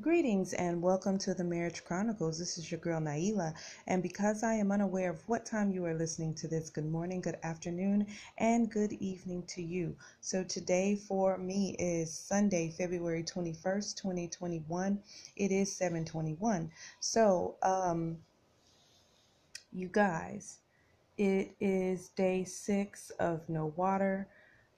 Greetings 0.00 0.54
and 0.54 0.80
welcome 0.80 1.18
to 1.18 1.34
the 1.34 1.44
Marriage 1.44 1.84
Chronicles. 1.84 2.38
This 2.38 2.56
is 2.56 2.70
your 2.70 2.80
girl 2.80 2.98
Nailah, 2.98 3.52
and 3.86 4.02
because 4.02 4.42
I 4.42 4.54
am 4.54 4.72
unaware 4.72 5.10
of 5.10 5.28
what 5.28 5.44
time 5.44 5.70
you 5.70 5.84
are 5.84 5.92
listening 5.92 6.32
to 6.36 6.48
this, 6.48 6.70
good 6.70 6.86
morning, 6.86 7.20
good 7.20 7.36
afternoon, 7.42 8.06
and 8.38 8.70
good 8.70 8.94
evening 8.94 9.42
to 9.48 9.62
you. 9.62 9.94
So, 10.22 10.44
today 10.44 10.96
for 10.96 11.36
me 11.36 11.76
is 11.78 12.10
Sunday, 12.10 12.70
February 12.70 13.22
21st, 13.22 13.96
2021. 13.96 14.98
It 15.36 15.52
is 15.52 15.76
721. 15.76 16.70
So, 17.00 17.56
um, 17.62 18.16
you 19.72 19.88
guys, 19.88 20.60
it 21.18 21.54
is 21.60 22.08
day 22.08 22.44
six 22.44 23.10
of 23.20 23.46
no 23.46 23.74
water. 23.76 24.26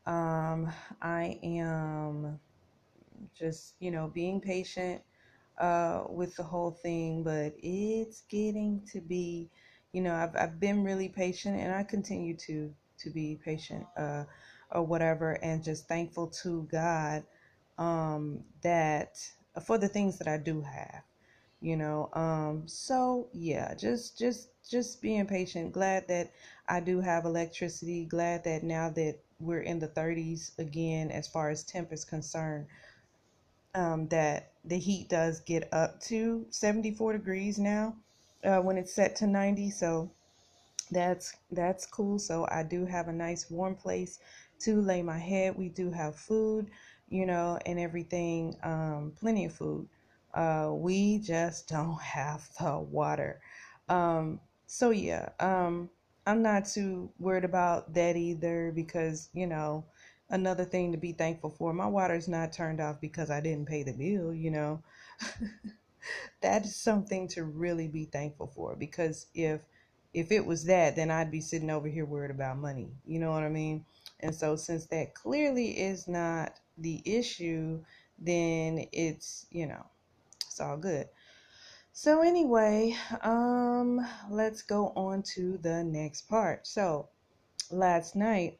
Um, 0.06 0.72
I 1.00 1.38
am 1.44 2.40
just, 3.38 3.74
you 3.80 3.90
know, 3.90 4.10
being 4.12 4.40
patient 4.40 5.02
uh, 5.58 6.04
with 6.08 6.36
the 6.36 6.42
whole 6.42 6.72
thing, 6.72 7.22
but 7.22 7.54
it's 7.62 8.22
getting 8.28 8.82
to 8.92 9.00
be, 9.00 9.50
you 9.92 10.02
know, 10.02 10.14
I've, 10.14 10.34
I've 10.36 10.60
been 10.60 10.84
really 10.84 11.08
patient 11.08 11.56
and 11.58 11.74
I 11.74 11.84
continue 11.84 12.36
to, 12.38 12.74
to 12.98 13.10
be 13.10 13.38
patient 13.44 13.86
uh, 13.96 14.24
or 14.70 14.82
whatever 14.82 15.32
and 15.42 15.62
just 15.62 15.88
thankful 15.88 16.28
to 16.42 16.68
God 16.70 17.24
um, 17.78 18.44
that 18.62 19.16
for 19.64 19.78
the 19.78 19.88
things 19.88 20.18
that 20.18 20.28
I 20.28 20.38
do 20.38 20.62
have 20.62 21.02
you 21.60 21.76
know 21.76 22.10
um 22.12 22.64
so 22.66 23.28
yeah 23.32 23.74
just 23.74 24.18
just 24.18 24.48
just 24.68 25.02
being 25.02 25.26
patient. 25.26 25.72
Glad 25.72 26.08
that 26.08 26.30
i 26.68 26.80
do 26.80 27.00
have 27.00 27.24
electricity. 27.24 28.04
Glad 28.06 28.44
that 28.44 28.62
now 28.62 28.90
that 28.90 29.18
we're 29.40 29.60
in 29.60 29.78
the 29.78 29.88
30s 29.88 30.58
again 30.58 31.10
as 31.10 31.28
far 31.28 31.50
as 31.50 31.64
temp 31.64 31.92
is 31.92 32.04
concerned 32.04 32.66
um, 33.74 34.08
that 34.08 34.52
the 34.64 34.78
heat 34.78 35.08
does 35.08 35.40
get 35.40 35.68
up 35.72 36.00
to 36.00 36.46
74 36.50 37.12
degrees 37.12 37.58
now 37.58 37.96
uh, 38.44 38.58
when 38.60 38.76
it's 38.78 38.94
set 38.94 39.16
to 39.16 39.26
90 39.26 39.70
so 39.70 40.10
that's 40.90 41.34
that's 41.50 41.86
cool. 41.86 42.18
So 42.18 42.46
i 42.50 42.62
do 42.62 42.86
have 42.86 43.08
a 43.08 43.12
nice 43.12 43.50
warm 43.50 43.74
place 43.74 44.18
to 44.60 44.80
lay 44.80 45.02
my 45.02 45.18
head. 45.18 45.56
We 45.56 45.68
do 45.68 45.90
have 45.90 46.16
food 46.16 46.70
you 47.08 47.26
know 47.26 47.58
and 47.66 47.78
everything 47.78 48.56
um, 48.62 49.12
plenty 49.18 49.44
of 49.46 49.52
food. 49.52 49.88
Uh, 50.34 50.70
we 50.74 51.18
just 51.18 51.68
don't 51.74 52.00
have 52.00 52.48
the 52.60 52.78
water. 52.78 53.40
Um, 53.88 54.40
so 54.66 54.90
yeah 54.90 55.28
um, 55.40 55.90
i'm 56.26 56.42
not 56.42 56.64
too 56.66 57.10
worried 57.18 57.44
about 57.44 57.92
that 57.94 58.16
either 58.16 58.72
because 58.74 59.28
you 59.34 59.46
know 59.46 59.84
another 60.30 60.64
thing 60.64 60.92
to 60.92 60.98
be 60.98 61.12
thankful 61.12 61.50
for. 61.50 61.72
My 61.72 61.86
water's 61.86 62.28
not 62.28 62.52
turned 62.52 62.80
off 62.80 63.00
because 63.00 63.30
I 63.30 63.40
didn't 63.40 63.68
pay 63.68 63.82
the 63.82 63.92
bill, 63.92 64.34
you 64.34 64.50
know. 64.50 64.82
that 66.42 66.64
is 66.64 66.76
something 66.76 67.28
to 67.28 67.44
really 67.44 67.88
be 67.88 68.04
thankful 68.04 68.46
for 68.54 68.76
because 68.76 69.26
if 69.34 69.60
if 70.12 70.30
it 70.30 70.46
was 70.46 70.64
that, 70.66 70.94
then 70.94 71.10
I'd 71.10 71.32
be 71.32 71.40
sitting 71.40 71.70
over 71.70 71.88
here 71.88 72.04
worried 72.04 72.30
about 72.30 72.56
money. 72.58 72.92
You 73.04 73.18
know 73.18 73.32
what 73.32 73.42
I 73.42 73.48
mean? 73.48 73.84
And 74.20 74.32
so 74.32 74.54
since 74.54 74.86
that 74.86 75.14
clearly 75.14 75.70
is 75.70 76.06
not 76.06 76.60
the 76.78 77.02
issue, 77.04 77.82
then 78.16 78.86
it's, 78.92 79.46
you 79.50 79.66
know, 79.66 79.84
it's 80.46 80.60
all 80.60 80.76
good. 80.76 81.08
So 81.92 82.22
anyway, 82.22 82.96
um 83.22 84.06
let's 84.30 84.62
go 84.62 84.92
on 84.94 85.22
to 85.34 85.58
the 85.58 85.82
next 85.82 86.28
part. 86.28 86.66
So 86.66 87.08
last 87.70 88.14
night 88.14 88.58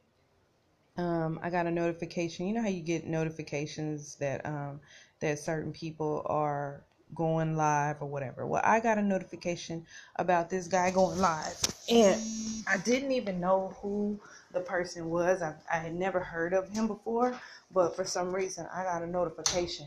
um, 0.96 1.40
I 1.42 1.50
got 1.50 1.66
a 1.66 1.70
notification. 1.70 2.46
You 2.46 2.54
know 2.54 2.62
how 2.62 2.68
you 2.68 2.82
get 2.82 3.06
notifications 3.06 4.16
that 4.16 4.46
um, 4.46 4.80
that 5.20 5.38
certain 5.38 5.72
people 5.72 6.22
are 6.26 6.84
going 7.14 7.56
live 7.56 7.96
or 8.00 8.08
whatever. 8.08 8.46
Well, 8.46 8.62
I 8.64 8.80
got 8.80 8.98
a 8.98 9.02
notification 9.02 9.86
about 10.16 10.50
this 10.50 10.68
guy 10.68 10.90
going 10.90 11.18
live, 11.18 11.60
and 11.90 12.20
I 12.68 12.76
didn't 12.78 13.12
even 13.12 13.40
know 13.40 13.76
who 13.80 14.20
the 14.52 14.60
person 14.60 15.10
was. 15.10 15.42
I, 15.42 15.54
I 15.72 15.78
had 15.78 15.94
never 15.94 16.20
heard 16.20 16.52
of 16.52 16.68
him 16.68 16.86
before, 16.86 17.38
but 17.72 17.96
for 17.96 18.04
some 18.04 18.32
reason, 18.32 18.66
I 18.72 18.84
got 18.84 19.02
a 19.02 19.06
notification 19.06 19.86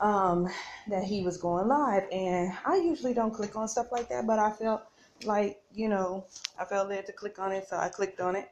um, 0.00 0.48
that 0.88 1.02
he 1.02 1.22
was 1.22 1.36
going 1.36 1.66
live, 1.66 2.04
and 2.12 2.52
I 2.64 2.76
usually 2.76 3.14
don't 3.14 3.34
click 3.34 3.56
on 3.56 3.66
stuff 3.66 3.90
like 3.90 4.08
that, 4.10 4.26
but 4.26 4.38
I 4.38 4.52
felt 4.52 4.82
like 5.24 5.60
you 5.74 5.88
know 5.88 6.24
I 6.60 6.64
felt 6.64 6.88
led 6.88 7.06
to 7.06 7.12
click 7.12 7.40
on 7.40 7.50
it, 7.50 7.66
so 7.68 7.76
I 7.76 7.88
clicked 7.88 8.20
on 8.20 8.36
it 8.36 8.48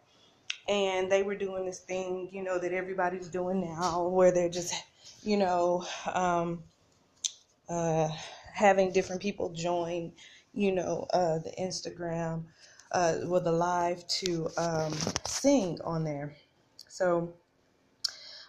and 0.69 1.11
they 1.11 1.23
were 1.23 1.37
doing 1.37 1.65
this 1.67 1.81
thing, 1.81 2.29
you 2.33 2.43
know, 2.43 2.59
that 2.59 2.73
everybody's 2.73 3.29
doing 3.29 3.61
now, 3.61 4.09
where 4.09 4.33
they're 4.33 4.49
just, 4.49 4.75
you 5.23 5.37
know, 5.37 5.87
um, 6.13 6.63
uh, 7.69 8.09
having 8.53 8.93
different 8.93 9.23
people 9.23 9.51
join, 9.51 10.13
you 10.55 10.73
know, 10.73 11.07
uh, 11.13 11.39
the 11.39 11.53
Instagram, 11.61 12.45
uh, 12.93 13.19
with 13.25 13.45
the 13.45 13.53
live 13.53 14.07
to 14.09 14.49
um, 14.57 14.93
sing 15.27 15.79
on 15.85 16.05
there. 16.05 16.37
So 16.89 17.35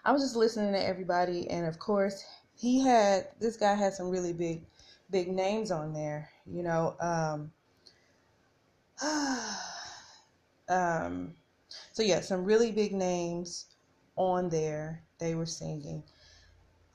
I 0.05 0.11
was 0.11 0.21
just 0.21 0.35
listening 0.35 0.73
to 0.73 0.83
everybody, 0.83 1.49
and 1.49 1.65
of 1.65 1.79
course, 1.79 2.23
he 2.55 2.79
had 2.79 3.27
this 3.39 3.57
guy 3.57 3.75
had 3.75 3.93
some 3.93 4.09
really 4.09 4.33
big, 4.33 4.63
big 5.11 5.27
names 5.27 5.69
on 5.69 5.93
there, 5.93 6.29
you 6.45 6.63
know. 6.63 6.95
Um, 6.99 7.51
um, 10.69 11.35
so 11.91 12.03
yeah, 12.03 12.21
some 12.21 12.43
really 12.43 12.71
big 12.71 12.93
names 12.93 13.65
on 14.15 14.49
there. 14.49 15.03
They 15.19 15.35
were 15.35 15.45
singing 15.45 16.03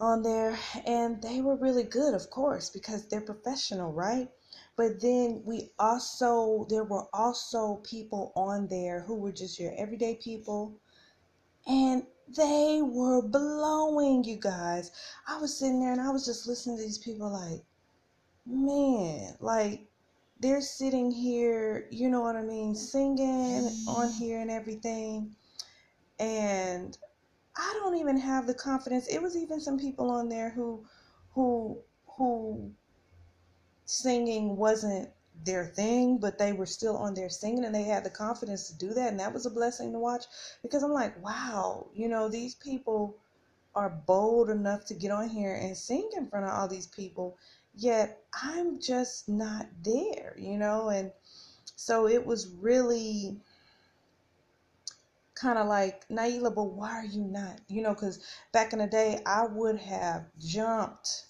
on 0.02 0.22
there 0.22 0.58
and 0.84 1.22
they 1.22 1.40
were 1.40 1.56
really 1.56 1.84
good, 1.84 2.12
of 2.12 2.28
course, 2.28 2.70
because 2.70 3.06
they're 3.06 3.20
professional, 3.20 3.92
right? 3.92 4.28
But 4.76 5.00
then 5.00 5.42
we 5.44 5.70
also 5.78 6.66
there 6.68 6.84
were 6.84 7.06
also 7.12 7.76
people 7.84 8.32
on 8.34 8.66
there 8.66 9.00
who 9.00 9.14
were 9.14 9.32
just 9.32 9.60
your 9.60 9.72
everyday 9.78 10.16
people 10.16 10.80
and 11.66 12.04
they 12.36 12.80
were 12.82 13.22
blowing 13.22 14.24
you 14.24 14.36
guys. 14.36 14.90
I 15.28 15.38
was 15.38 15.56
sitting 15.56 15.80
there 15.80 15.92
and 15.92 16.00
I 16.00 16.10
was 16.10 16.26
just 16.26 16.48
listening 16.48 16.78
to 16.78 16.82
these 16.82 16.98
people 16.98 17.30
like, 17.30 17.62
man, 18.46 19.36
like 19.40 19.86
they're 20.42 20.60
sitting 20.60 21.10
here, 21.12 21.86
you 21.90 22.10
know 22.10 22.20
what 22.20 22.34
I 22.34 22.42
mean, 22.42 22.74
singing 22.74 23.64
on 23.86 24.08
mm-hmm. 24.08 24.18
here 24.18 24.40
and 24.40 24.50
everything. 24.50 25.36
And 26.18 26.98
I 27.56 27.78
don't 27.80 27.96
even 27.96 28.18
have 28.18 28.48
the 28.48 28.54
confidence. 28.54 29.06
It 29.06 29.22
was 29.22 29.36
even 29.36 29.60
some 29.60 29.78
people 29.78 30.10
on 30.10 30.28
there 30.28 30.50
who 30.50 30.84
who 31.30 31.78
who 32.18 32.72
singing 33.84 34.56
wasn't 34.56 35.10
their 35.44 35.64
thing, 35.64 36.18
but 36.18 36.38
they 36.38 36.52
were 36.52 36.66
still 36.66 36.96
on 36.96 37.14
there 37.14 37.28
singing 37.28 37.64
and 37.64 37.74
they 37.74 37.84
had 37.84 38.04
the 38.04 38.10
confidence 38.10 38.68
to 38.68 38.76
do 38.76 38.92
that. 38.94 39.10
And 39.10 39.20
that 39.20 39.32
was 39.32 39.46
a 39.46 39.50
blessing 39.50 39.92
to 39.92 39.98
watch 39.98 40.24
because 40.62 40.82
I'm 40.82 40.92
like, 40.92 41.22
wow, 41.22 41.86
you 41.94 42.08
know, 42.08 42.28
these 42.28 42.56
people 42.56 43.16
are 43.74 43.90
bold 43.90 44.50
enough 44.50 44.84
to 44.86 44.94
get 44.94 45.10
on 45.12 45.28
here 45.28 45.54
and 45.54 45.76
sing 45.76 46.10
in 46.16 46.26
front 46.26 46.46
of 46.46 46.52
all 46.52 46.68
these 46.68 46.88
people 46.88 47.38
yet 47.74 48.24
I'm 48.42 48.80
just 48.80 49.28
not 49.28 49.66
there, 49.82 50.34
you 50.38 50.58
know? 50.58 50.88
And 50.88 51.12
so 51.76 52.06
it 52.06 52.24
was 52.24 52.48
really 52.48 53.40
kind 55.34 55.58
of 55.58 55.66
like, 55.66 56.06
Nailah, 56.08 56.54
but 56.54 56.64
why 56.64 56.90
are 56.90 57.04
you 57.04 57.24
not? 57.24 57.60
You 57.68 57.82
know, 57.82 57.94
because 57.94 58.24
back 58.52 58.72
in 58.72 58.78
the 58.78 58.86
day, 58.86 59.20
I 59.26 59.46
would 59.46 59.78
have 59.78 60.26
jumped 60.38 61.26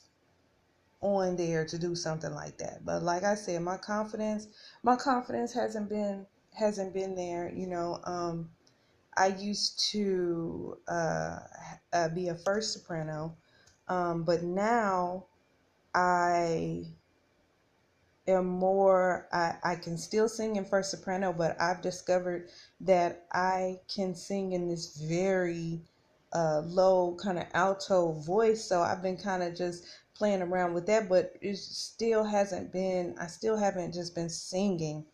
on 1.01 1.37
there 1.37 1.65
to 1.67 1.79
do 1.79 1.95
something 1.95 2.33
like 2.33 2.59
that. 2.59 2.85
But 2.85 3.03
like 3.03 3.25
I 3.25 3.35
said, 3.35 3.63
my 3.63 3.77
confidence, 3.77 4.47
my 4.83 4.97
confidence 4.97 5.53
hasn't 5.53 5.89
been 5.89 6.27
hasn't 6.55 6.95
been 6.95 7.15
there. 7.15 7.53
You 7.55 7.67
know, 7.67 8.01
um, 8.05 8.51
I 9.17 9.29
used 9.29 9.91
to 9.93 10.79
uh, 10.89 11.39
uh, 11.93 12.09
be 12.11 12.29
a 12.29 12.35
first 12.35 12.73
soprano, 12.73 13.37
um, 13.89 14.23
but 14.25 14.43
now 14.43 15.27
I 15.95 16.87
am 18.27 18.47
more 18.47 19.27
I, 19.33 19.55
I 19.65 19.77
can 19.77 19.99
still 19.99 20.29
sing 20.29 20.57
in 20.57 20.65
first 20.65 20.91
soprano 20.91 21.33
but 21.33 21.61
i've 21.61 21.81
discovered 21.81 22.49
that 22.81 23.27
i 23.33 23.81
can 23.93 24.15
sing 24.15 24.53
in 24.53 24.69
this 24.69 24.97
very 24.97 25.81
uh, 26.35 26.63
low 26.65 27.15
kind 27.23 27.39
of 27.39 27.45
alto 27.53 28.13
voice. 28.13 28.65
So 28.65 28.81
i've 28.81 29.03
been 29.03 29.17
kind 29.17 29.43
of 29.43 29.57
just 29.57 29.85
playing 30.15 30.41
around 30.43 30.73
with 30.73 30.87
that 30.87 31.09
but 31.09 31.35
it 31.41 31.57
still 31.57 32.25
hasn't 32.25 32.73
been 32.73 33.15
i 33.21 33.27
still 33.27 33.57
haven't 33.57 33.93
just 33.93 34.15
been 34.15 34.31
singing 34.31 35.05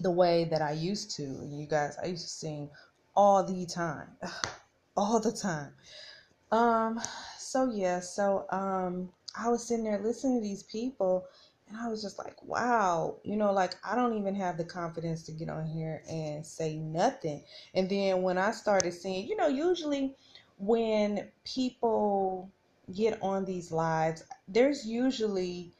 the 0.00 0.10
way 0.10 0.44
that 0.44 0.62
i 0.62 0.72
used 0.72 1.10
to. 1.16 1.22
You 1.22 1.66
guys 1.68 1.96
i 2.02 2.06
used 2.06 2.24
to 2.24 2.30
sing 2.30 2.70
all 3.14 3.44
the 3.44 3.66
time 3.66 4.08
all 4.96 5.20
the 5.20 5.32
time. 5.32 5.72
Um 6.50 7.00
so 7.38 7.70
yeah 7.70 8.00
so 8.00 8.46
um 8.50 9.10
I 9.34 9.48
was 9.48 9.66
sitting 9.66 9.84
there 9.84 9.98
listening 9.98 10.40
to 10.40 10.42
these 10.42 10.62
people 10.64 11.26
and 11.68 11.78
I 11.78 11.88
was 11.88 12.02
just 12.02 12.18
like, 12.18 12.42
wow, 12.42 13.16
you 13.22 13.36
know, 13.36 13.52
like 13.52 13.74
I 13.84 13.94
don't 13.94 14.18
even 14.18 14.34
have 14.34 14.56
the 14.56 14.64
confidence 14.64 15.22
to 15.24 15.32
get 15.32 15.48
on 15.48 15.66
here 15.66 16.02
and 16.10 16.44
say 16.44 16.76
nothing. 16.76 17.44
And 17.74 17.88
then 17.88 18.22
when 18.22 18.38
I 18.38 18.50
started 18.50 18.92
seeing, 18.92 19.28
you 19.28 19.36
know, 19.36 19.46
usually 19.46 20.16
when 20.58 21.28
people 21.44 22.50
get 22.92 23.22
on 23.22 23.44
these 23.44 23.70
lives, 23.70 24.24
there's 24.48 24.84
usually 24.84 25.72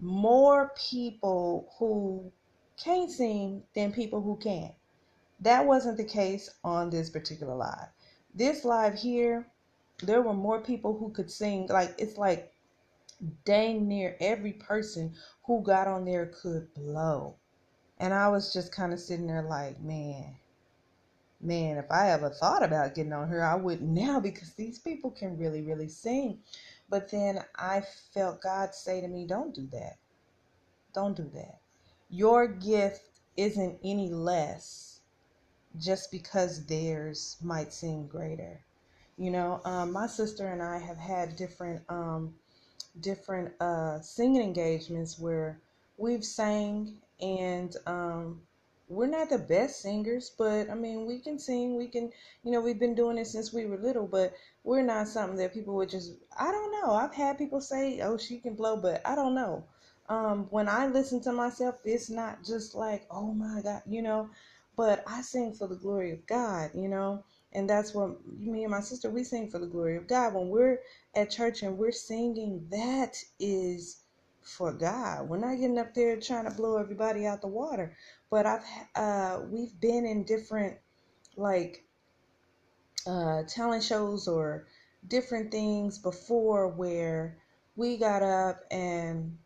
more 0.00 0.72
people 0.90 1.72
who 1.78 2.32
can't 2.82 3.10
sing 3.10 3.62
than 3.74 3.92
people 3.92 4.22
who 4.22 4.36
can. 4.36 4.72
That 5.40 5.66
wasn't 5.66 5.98
the 5.98 6.04
case 6.04 6.48
on 6.64 6.90
this 6.90 7.10
particular 7.10 7.54
live. 7.54 7.88
This 8.34 8.64
live 8.64 8.94
here, 8.94 9.46
there 10.02 10.22
were 10.22 10.32
more 10.32 10.60
people 10.62 10.96
who 10.96 11.10
could 11.10 11.30
sing. 11.30 11.66
Like 11.66 11.94
it's 11.98 12.16
like 12.16 12.51
dang 13.44 13.88
near 13.88 14.16
every 14.20 14.52
person 14.52 15.14
who 15.44 15.62
got 15.62 15.86
on 15.86 16.04
there 16.04 16.26
could 16.26 16.72
blow. 16.74 17.36
And 17.98 18.12
I 18.12 18.28
was 18.28 18.52
just 18.52 18.74
kind 18.74 18.92
of 18.92 19.00
sitting 19.00 19.26
there 19.26 19.42
like, 19.42 19.80
man, 19.80 20.36
man, 21.40 21.76
if 21.76 21.90
I 21.90 22.10
ever 22.10 22.30
thought 22.30 22.62
about 22.62 22.94
getting 22.94 23.12
on 23.12 23.28
here, 23.28 23.42
I 23.42 23.54
wouldn't 23.56 23.90
now 23.92 24.20
because 24.20 24.54
these 24.54 24.78
people 24.78 25.10
can 25.10 25.38
really, 25.38 25.62
really 25.62 25.88
sing. 25.88 26.40
But 26.88 27.10
then 27.10 27.44
I 27.56 27.82
felt 28.14 28.42
God 28.42 28.74
say 28.74 29.00
to 29.00 29.08
me, 29.08 29.26
don't 29.26 29.54
do 29.54 29.66
that. 29.72 29.98
Don't 30.94 31.16
do 31.16 31.30
that. 31.34 31.60
Your 32.08 32.46
gift 32.46 33.20
isn't 33.36 33.78
any 33.82 34.10
less 34.10 35.00
just 35.78 36.10
because 36.10 36.66
theirs 36.66 37.38
might 37.42 37.72
seem 37.72 38.06
greater. 38.06 38.60
You 39.16 39.30
know, 39.30 39.60
um, 39.64 39.92
my 39.92 40.06
sister 40.06 40.48
and 40.48 40.62
I 40.62 40.78
have 40.78 40.98
had 40.98 41.36
different 41.36 41.82
um, 41.88 42.34
different 43.00 43.52
uh, 43.60 44.00
singing 44.00 44.42
engagements 44.42 45.18
where 45.18 45.60
we've 45.96 46.24
sang 46.24 46.96
and 47.20 47.76
um, 47.86 48.40
we're 48.88 49.06
not 49.06 49.30
the 49.30 49.38
best 49.38 49.80
singers, 49.80 50.32
but 50.36 50.68
I 50.68 50.74
mean, 50.74 51.06
we 51.06 51.18
can 51.18 51.38
sing. 51.38 51.76
We 51.76 51.88
can, 51.88 52.12
you 52.44 52.50
know, 52.52 52.60
we've 52.60 52.78
been 52.78 52.94
doing 52.94 53.16
it 53.16 53.26
since 53.26 53.52
we 53.52 53.64
were 53.64 53.78
little, 53.78 54.06
but 54.06 54.34
we're 54.64 54.82
not 54.82 55.08
something 55.08 55.38
that 55.38 55.54
people 55.54 55.74
would 55.76 55.88
just, 55.88 56.12
I 56.38 56.50
don't 56.50 56.72
know. 56.72 56.92
I've 56.92 57.14
had 57.14 57.38
people 57.38 57.60
say, 57.60 58.00
oh, 58.02 58.18
she 58.18 58.38
can 58.38 58.54
blow, 58.54 58.76
but 58.76 59.00
I 59.06 59.14
don't 59.14 59.34
know. 59.34 59.64
Um, 60.08 60.46
when 60.50 60.68
I 60.68 60.88
listen 60.88 61.20
to 61.22 61.32
myself, 61.32 61.76
it's 61.84 62.10
not 62.10 62.44
just 62.44 62.74
like, 62.74 63.06
oh 63.10 63.32
my 63.32 63.62
God, 63.62 63.82
you 63.88 64.02
know, 64.02 64.28
but 64.76 65.02
I 65.06 65.22
sing 65.22 65.54
for 65.54 65.66
the 65.66 65.76
glory 65.76 66.12
of 66.12 66.26
God, 66.26 66.70
you 66.74 66.88
know, 66.88 67.24
and 67.54 67.68
that's 67.68 67.94
what 67.94 68.26
me 68.26 68.64
and 68.64 68.70
my 68.72 68.80
sister, 68.80 69.10
we 69.10 69.24
sing 69.24 69.50
for 69.50 69.58
the 69.58 69.66
glory 69.66 69.96
of 69.96 70.08
God. 70.08 70.34
When 70.34 70.48
we're 70.48 70.80
at 71.14 71.30
church 71.30 71.62
and 71.62 71.78
we're 71.78 71.92
singing, 71.92 72.66
that 72.70 73.16
is 73.40 74.04
for 74.42 74.72
God. 74.72 75.28
We're 75.28 75.38
not 75.38 75.56
getting 75.60 75.78
up 75.78 75.94
there 75.94 76.18
trying 76.20 76.46
to 76.48 76.56
blow 76.56 76.78
everybody 76.78 77.26
out 77.26 77.42
the 77.42 77.48
water. 77.48 77.96
But 78.30 78.46
I've 78.46 78.64
uh 78.96 79.40
we've 79.50 79.78
been 79.80 80.06
in 80.06 80.24
different 80.24 80.78
like 81.36 81.84
uh 83.06 83.44
talent 83.48 83.84
shows 83.84 84.28
or 84.28 84.66
different 85.08 85.50
things 85.52 85.98
before 85.98 86.68
where 86.68 87.38
we 87.76 87.96
got 87.98 88.22
up 88.22 88.62
and 88.70 89.38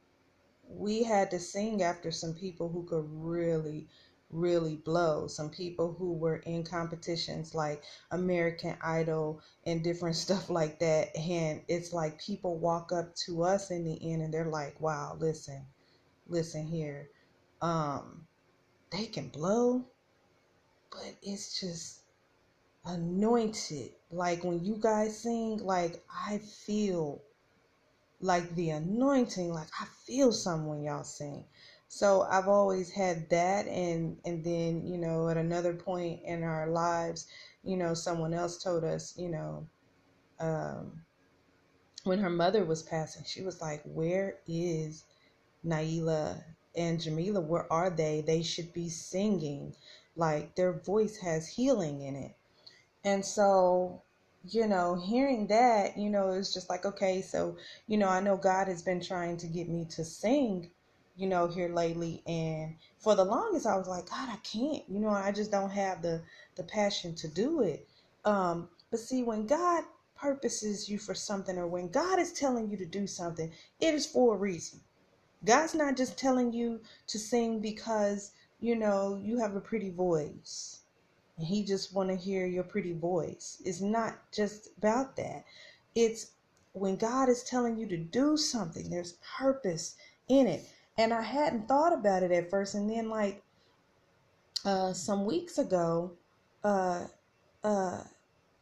we 0.68 1.02
had 1.04 1.30
to 1.32 1.38
sing 1.38 1.82
after 1.82 2.10
some 2.10 2.34
people 2.34 2.68
who 2.70 2.84
could 2.84 3.06
really 3.10 3.88
really 4.30 4.76
blow. 4.76 5.26
Some 5.26 5.50
people 5.50 5.94
who 5.98 6.14
were 6.14 6.36
in 6.36 6.64
competitions 6.64 7.54
like 7.54 7.82
American 8.10 8.76
Idol 8.82 9.40
and 9.64 9.82
different 9.84 10.16
stuff 10.26 10.50
like 10.50 10.80
that. 10.80 11.16
And 11.16 11.62
it's 11.68 11.92
like 11.92 12.20
people 12.20 12.58
walk 12.58 12.92
up 12.92 13.14
to 13.26 13.44
us 13.44 13.70
in 13.70 13.84
the 13.84 14.12
end 14.12 14.22
and 14.22 14.32
they're 14.32 14.50
like, 14.50 14.80
wow, 14.80 15.16
listen, 15.18 15.66
listen 16.26 16.66
here. 16.66 17.08
Um, 17.62 18.26
they 18.90 19.06
can 19.06 19.28
blow, 19.28 19.84
but 20.90 21.14
it's 21.22 21.60
just 21.60 22.00
anointed. 22.84 23.90
Like 24.10 24.44
when 24.44 24.64
you 24.64 24.76
guys 24.80 25.18
sing, 25.18 25.58
like 25.58 26.02
I 26.28 26.38
feel 26.38 27.22
like 28.20 28.54
the 28.54 28.70
anointing, 28.70 29.52
like 29.52 29.68
I 29.80 29.86
feel 30.06 30.32
something 30.32 30.68
when 30.68 30.82
y'all 30.82 31.04
sing. 31.04 31.44
So 31.88 32.22
I've 32.22 32.48
always 32.48 32.90
had 32.90 33.30
that 33.30 33.66
and 33.66 34.18
and 34.24 34.44
then, 34.44 34.86
you 34.86 34.98
know, 34.98 35.28
at 35.28 35.36
another 35.36 35.74
point 35.74 36.22
in 36.24 36.42
our 36.42 36.68
lives, 36.68 37.26
you 37.62 37.76
know, 37.76 37.94
someone 37.94 38.34
else 38.34 38.62
told 38.62 38.84
us, 38.84 39.16
you 39.16 39.28
know, 39.28 39.66
um 40.40 41.02
when 42.04 42.20
her 42.20 42.30
mother 42.30 42.64
was 42.64 42.82
passing, 42.82 43.24
she 43.26 43.42
was 43.42 43.60
like, 43.60 43.82
Where 43.84 44.38
is 44.46 45.04
Naila 45.64 46.42
and 46.76 47.00
Jamila? 47.00 47.40
Where 47.40 47.72
are 47.72 47.90
they? 47.90 48.20
They 48.20 48.42
should 48.42 48.72
be 48.72 48.88
singing. 48.88 49.74
Like 50.16 50.54
their 50.54 50.72
voice 50.72 51.18
has 51.18 51.48
healing 51.48 52.02
in 52.02 52.16
it. 52.16 52.36
And 53.04 53.24
so 53.24 54.02
you 54.48 54.66
know, 54.66 54.94
hearing 54.94 55.48
that, 55.48 55.98
you 55.98 56.08
know, 56.08 56.30
it's 56.30 56.54
just 56.54 56.70
like, 56.70 56.84
okay, 56.84 57.20
so, 57.20 57.56
you 57.88 57.98
know, 57.98 58.08
I 58.08 58.20
know 58.20 58.36
God 58.36 58.68
has 58.68 58.82
been 58.82 59.00
trying 59.00 59.36
to 59.38 59.46
get 59.46 59.68
me 59.68 59.86
to 59.90 60.04
sing, 60.04 60.70
you 61.16 61.26
know, 61.26 61.46
here 61.46 61.68
lately. 61.68 62.22
And 62.26 62.76
for 62.98 63.14
the 63.14 63.24
longest, 63.24 63.66
I 63.66 63.76
was 63.76 63.88
like, 63.88 64.08
God, 64.08 64.28
I 64.28 64.36
can't. 64.36 64.82
You 64.88 65.00
know, 65.00 65.10
I 65.10 65.32
just 65.32 65.50
don't 65.50 65.70
have 65.70 66.02
the 66.02 66.22
the 66.56 66.64
passion 66.64 67.14
to 67.16 67.28
do 67.28 67.62
it. 67.62 67.88
Um, 68.24 68.68
but 68.90 69.00
see, 69.00 69.22
when 69.22 69.46
God 69.46 69.84
purposes 70.16 70.88
you 70.88 70.98
for 70.98 71.14
something, 71.14 71.58
or 71.58 71.66
when 71.66 71.88
God 71.88 72.18
is 72.18 72.32
telling 72.32 72.70
you 72.70 72.76
to 72.78 72.86
do 72.86 73.06
something, 73.06 73.52
it 73.80 73.94
is 73.94 74.06
for 74.06 74.34
a 74.34 74.38
reason. 74.38 74.80
God's 75.44 75.74
not 75.74 75.96
just 75.96 76.18
telling 76.18 76.52
you 76.52 76.80
to 77.06 77.18
sing 77.18 77.60
because 77.60 78.32
you 78.60 78.74
know 78.74 79.20
you 79.22 79.38
have 79.38 79.54
a 79.54 79.60
pretty 79.60 79.90
voice 79.90 80.80
and 81.36 81.46
he 81.46 81.62
just 81.64 81.94
want 81.94 82.08
to 82.08 82.16
hear 82.16 82.46
your 82.46 82.64
pretty 82.64 82.92
voice 82.92 83.60
it's 83.64 83.80
not 83.80 84.14
just 84.32 84.70
about 84.78 85.16
that 85.16 85.44
it's 85.94 86.32
when 86.72 86.96
god 86.96 87.28
is 87.28 87.42
telling 87.42 87.76
you 87.76 87.86
to 87.86 87.96
do 87.96 88.36
something 88.36 88.88
there's 88.88 89.18
purpose 89.38 89.96
in 90.28 90.46
it 90.46 90.64
and 90.98 91.12
I 91.12 91.22
hadn't 91.22 91.68
thought 91.68 91.92
about 91.92 92.22
it 92.22 92.32
at 92.32 92.50
first. 92.50 92.74
And 92.74 92.88
then, 92.88 93.08
like, 93.10 93.42
uh, 94.64 94.92
some 94.92 95.24
weeks 95.24 95.58
ago, 95.58 96.12
uh, 96.64 97.06
uh, 97.62 98.02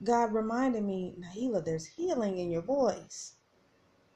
God 0.02 0.32
reminded 0.34 0.82
me, 0.84 1.14
Nailah, 1.18 1.64
there's 1.64 1.86
healing 1.86 2.38
in 2.38 2.50
your 2.50 2.62
voice. 2.62 3.34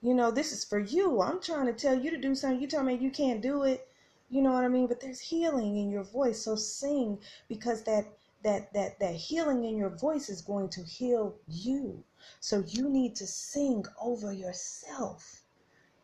You 0.03 0.15
know, 0.15 0.31
this 0.31 0.53
is 0.53 0.65
for 0.65 0.79
you. 0.79 1.21
I'm 1.21 1.41
trying 1.41 1.67
to 1.67 1.73
tell 1.73 1.99
you 1.99 2.11
to 2.11 2.19
do 2.19 2.35
something. 2.35 2.61
You 2.61 2.69
tell 2.69 2.85
me 2.85 2.95
you 2.95 3.11
can't 3.11 3.41
do 3.41 3.63
it. 3.63 3.89
You 4.31 4.43
know 4.43 4.53
what 4.53 4.65
I 4.65 4.69
mean? 4.69 4.87
But 4.87 5.01
there's 5.01 5.21
healing 5.21 5.77
in 5.77 5.91
your 5.91 6.05
voice. 6.05 6.43
So 6.43 6.55
sing 6.57 7.19
because 7.49 7.83
that 7.85 8.07
that 8.45 8.73
that 8.75 9.01
that 9.01 9.15
healing 9.15 9.65
in 9.65 9.77
your 9.77 9.91
voice 9.91 10.29
is 10.29 10.43
going 10.43 10.69
to 10.71 10.83
heal 10.83 11.35
you. 11.49 12.05
So 12.41 12.63
you 12.67 12.89
need 12.89 13.17
to 13.17 13.27
sing 13.27 13.85
over 14.01 14.33
yourself. 14.33 15.38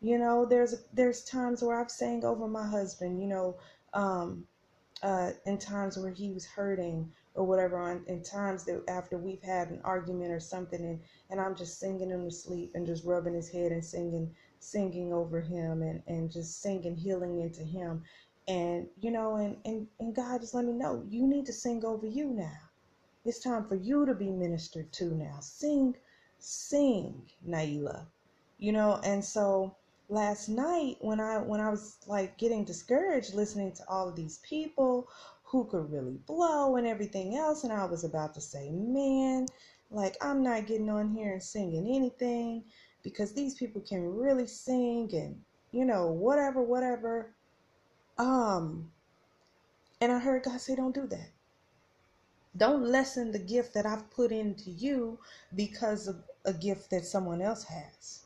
You 0.05 0.19
know, 0.19 0.45
there's 0.45 0.83
there's 0.93 1.23
times 1.23 1.63
where 1.63 1.81
I've 1.81 1.89
sang 1.89 2.23
over 2.23 2.47
my 2.47 2.67
husband, 2.67 3.19
you 3.19 3.27
know, 3.27 3.57
um, 3.95 4.45
uh, 5.01 5.31
in 5.47 5.57
times 5.57 5.97
where 5.97 6.11
he 6.11 6.29
was 6.29 6.45
hurting 6.45 7.11
or 7.33 7.43
whatever, 7.43 7.79
on 7.79 8.03
in 8.05 8.21
times 8.21 8.65
that 8.65 8.83
after 8.87 9.17
we've 9.17 9.41
had 9.41 9.71
an 9.71 9.81
argument 9.83 10.31
or 10.31 10.39
something, 10.39 10.79
and 10.79 10.99
and 11.31 11.41
I'm 11.41 11.55
just 11.55 11.79
singing 11.79 12.11
him 12.11 12.23
to 12.25 12.29
sleep 12.29 12.73
and 12.75 12.85
just 12.85 13.03
rubbing 13.03 13.33
his 13.33 13.49
head 13.49 13.71
and 13.71 13.83
singing 13.83 14.29
singing 14.59 15.11
over 15.11 15.41
him 15.41 15.81
and 15.81 16.03
and 16.05 16.31
just 16.31 16.61
singing 16.61 16.95
healing 16.95 17.39
into 17.39 17.63
him, 17.63 18.03
and 18.47 18.87
you 19.01 19.09
know, 19.09 19.37
and 19.37 19.57
and 19.65 19.87
and 19.99 20.13
God 20.15 20.41
just 20.41 20.53
let 20.53 20.65
me 20.65 20.73
know 20.73 21.03
you 21.09 21.25
need 21.25 21.47
to 21.47 21.53
sing 21.53 21.83
over 21.83 22.05
you 22.05 22.25
now. 22.27 22.59
It's 23.25 23.39
time 23.39 23.65
for 23.67 23.73
you 23.75 24.05
to 24.05 24.13
be 24.13 24.29
ministered 24.29 24.91
to 24.93 25.15
now. 25.15 25.39
Sing, 25.41 25.95
sing, 26.37 27.23
Nailah. 27.43 28.05
You 28.59 28.71
know, 28.71 28.99
and 29.03 29.25
so 29.25 29.75
last 30.09 30.49
night 30.49 30.97
when 30.99 31.19
I 31.19 31.39
when 31.39 31.59
I 31.59 31.69
was 31.69 31.97
like 32.07 32.37
getting 32.37 32.63
discouraged 32.63 33.33
listening 33.33 33.73
to 33.73 33.83
all 33.87 34.07
of 34.07 34.15
these 34.15 34.39
people 34.39 35.09
who 35.43 35.65
could 35.65 35.91
really 35.91 36.17
blow 36.27 36.75
and 36.75 36.85
everything 36.85 37.35
else 37.35 37.63
and 37.63 37.73
I 37.73 37.85
was 37.85 38.03
about 38.03 38.33
to 38.35 38.41
say, 38.41 38.69
"Man, 38.71 39.47
like 39.89 40.15
I'm 40.21 40.43
not 40.43 40.67
getting 40.67 40.89
on 40.89 41.09
here 41.09 41.33
and 41.33 41.41
singing 41.41 41.87
anything 41.95 42.65
because 43.03 43.33
these 43.33 43.55
people 43.55 43.81
can 43.81 44.15
really 44.15 44.47
sing 44.47 45.09
and 45.13 45.43
you 45.71 45.85
know, 45.85 46.07
whatever, 46.07 46.61
whatever." 46.61 47.33
Um 48.17 48.91
and 50.01 50.11
I 50.11 50.19
heard 50.19 50.43
God 50.43 50.61
say, 50.61 50.75
"Don't 50.75 50.93
do 50.93 51.07
that." 51.07 51.29
Don't 52.57 52.85
lessen 52.85 53.31
the 53.31 53.39
gift 53.39 53.73
that 53.73 53.85
I've 53.85 54.09
put 54.11 54.31
into 54.31 54.69
you 54.69 55.19
because 55.55 56.07
of 56.07 56.23
a 56.45 56.53
gift 56.53 56.89
that 56.91 57.05
someone 57.05 57.41
else 57.41 57.63
has 57.63 58.24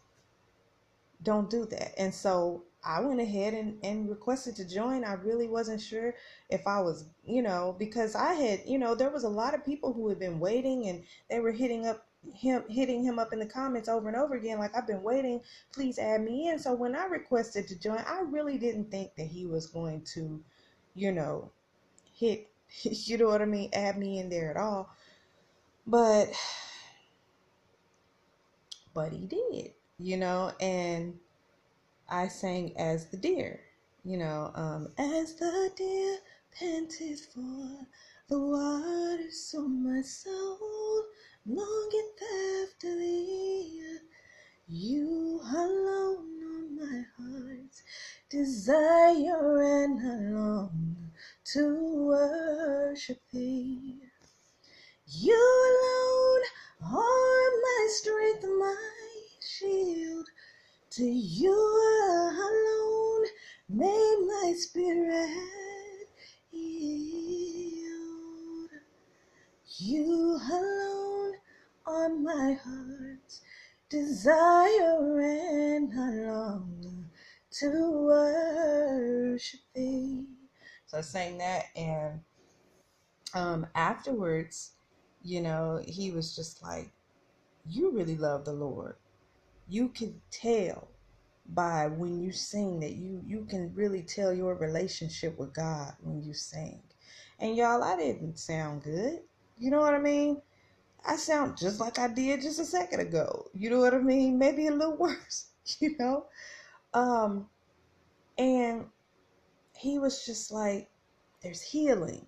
don't 1.24 1.50
do 1.50 1.66
that. 1.66 1.94
And 1.98 2.14
so 2.14 2.64
I 2.84 3.02
went 3.02 3.20
ahead 3.20 3.54
and, 3.54 3.78
and 3.84 4.10
requested 4.10 4.56
to 4.58 4.68
join. 4.68 5.04
I 5.04 5.14
really 5.14 5.48
wasn't 5.48 5.82
sure 5.82 6.16
if 6.50 6.66
I 6.66 6.80
was, 6.80 7.06
you 7.26 7.42
know, 7.42 7.76
because 7.78 8.16
I 8.16 8.34
had, 8.34 8.62
you 8.66 8.80
know, 8.80 8.96
there 8.96 9.10
was 9.10 9.24
a 9.24 9.30
lot 9.30 9.54
of 9.54 9.66
people 9.66 9.94
who 9.94 10.08
had 10.10 10.20
been 10.20 10.40
waiting 10.40 10.88
and 10.88 11.04
they 11.30 11.40
were 11.40 11.52
hitting 11.52 11.86
up 11.86 12.06
him 12.34 12.64
hitting 12.70 13.02
him 13.02 13.18
up 13.18 13.32
in 13.32 13.40
the 13.40 13.46
comments 13.46 13.88
over 13.88 14.10
and 14.10 14.18
over 14.18 14.36
again 14.36 14.60
like 14.60 14.76
I've 14.76 14.86
been 14.86 15.04
waiting 15.04 15.40
please 15.72 15.98
add 15.98 16.22
me 16.22 16.50
in 16.50 16.60
so 16.60 16.74
when 16.74 16.94
I 16.94 17.06
requested 17.06 17.66
to 17.70 17.80
join 17.80 18.00
I 18.00 18.24
really 18.28 18.58
didn't 18.58 18.92
think 18.92 19.16
that 19.16 19.28
he 19.28 19.46
was 19.46 19.68
going 19.68 20.02
to 20.16 20.44
you 20.96 21.14
know 21.14 21.50
hit 22.14 22.50
you 22.84 23.18
know 23.18 23.28
what 23.28 23.42
I 23.42 23.46
mean 23.46 23.70
add 23.72 23.98
me 23.98 24.20
in 24.20 24.30
there 24.30 24.52
at 24.52 24.58
all 24.58 24.94
but 25.88 26.28
but 28.94 29.14
he 29.14 29.26
did, 29.26 29.72
you 30.00 30.16
know, 30.16 30.52
and 30.62 31.20
I 32.10 32.30
sang 32.30 32.76
as 32.78 33.08
the 33.08 33.18
deer, 33.18 33.60
you 34.06 34.18
know, 34.18 34.52
um, 34.56 34.94
as 34.98 35.36
the 35.36 35.72
deer 35.76 36.20
panted 36.58 37.20
for 37.20 37.86
the 38.30 38.40
water, 38.40 39.30
so 39.32 39.68
my 39.68 40.02
soul 40.02 41.04
longeth 41.46 42.22
after 42.64 42.96
thee. 42.96 43.98
You 44.68 45.42
alone 45.44 46.44
on 46.44 46.76
my 46.78 47.04
heart's 47.18 47.84
desire, 48.30 49.62
and 49.84 50.00
I 50.00 50.40
long 50.40 51.12
to 51.54 52.06
worship 52.06 53.20
thee. 53.34 53.98
You 55.08 55.34
alone 55.34 56.94
are 56.94 57.52
my 57.62 57.88
strength, 57.90 58.44
my 58.44 58.99
shield. 59.60 60.28
To 60.92 61.04
you 61.04 61.52
alone 61.52 63.28
may 63.70 64.16
my 64.28 64.54
spirit 64.56 65.30
yield. 66.52 67.50
You 69.78 70.40
alone 70.52 71.34
are 71.86 72.10
my 72.10 72.58
heart's 72.64 73.42
desire, 73.90 75.20
and 75.20 75.94
I 75.94 76.10
long 76.32 77.10
to 77.52 77.92
worship 77.92 79.60
thee. 79.76 80.26
So 80.88 80.98
I 80.98 81.02
sang 81.02 81.38
that, 81.38 81.66
and 81.76 82.22
um, 83.34 83.68
afterwards, 83.76 84.72
you 85.24 85.42
know, 85.42 85.82
he 85.86 86.12
was 86.12 86.36
just 86.36 86.64
like, 86.64 86.92
You 87.68 87.92
really 87.92 88.16
love 88.16 88.46
the 88.46 88.54
Lord. 88.54 88.96
You 89.70 89.90
can 89.90 90.22
tell 90.32 90.90
by 91.48 91.88
when 91.88 92.22
you 92.22 92.32
sing 92.32 92.80
that 92.82 92.94
you 92.94 93.22
you 93.26 93.46
can 93.46 93.74
really 93.74 94.02
tell 94.04 94.34
your 94.34 94.56
relationship 94.56 95.38
with 95.40 95.54
God 95.54 95.94
when 96.02 96.24
you 96.24 96.34
sing. 96.34 96.82
And 97.40 97.56
y'all, 97.56 97.84
I 97.84 97.96
didn't 97.96 98.38
sound 98.40 98.84
good. 98.84 99.20
You 99.58 99.72
know 99.72 99.80
what 99.80 99.94
I 99.94 100.00
mean? 100.00 100.42
I 101.06 101.16
sound 101.16 101.58
just 101.58 101.80
like 101.80 102.00
I 102.00 102.08
did 102.08 102.42
just 102.42 102.60
a 102.60 102.66
second 102.66 103.00
ago. 103.00 103.50
You 103.54 103.70
know 103.70 103.80
what 103.80 103.94
I 103.94 104.00
mean? 104.00 104.38
Maybe 104.40 104.68
a 104.68 104.72
little 104.72 104.98
worse, 105.00 105.50
you 105.80 105.96
know? 106.00 106.26
Um 106.94 107.48
and 108.38 108.88
he 109.76 110.00
was 110.00 110.26
just 110.26 110.52
like 110.52 110.90
there's 111.42 111.62
healing 111.62 112.26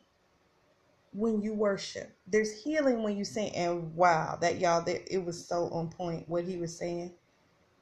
when 1.13 1.41
you 1.41 1.53
worship. 1.53 2.15
There's 2.27 2.63
healing 2.63 3.03
when 3.03 3.17
you 3.17 3.25
sing. 3.25 3.53
And 3.55 3.93
wow, 3.95 4.37
that 4.41 4.59
y'all, 4.59 4.83
that 4.83 5.13
it 5.13 5.23
was 5.23 5.45
so 5.45 5.67
on 5.69 5.89
point 5.89 6.29
what 6.29 6.45
he 6.45 6.57
was 6.57 6.77
saying. 6.77 7.13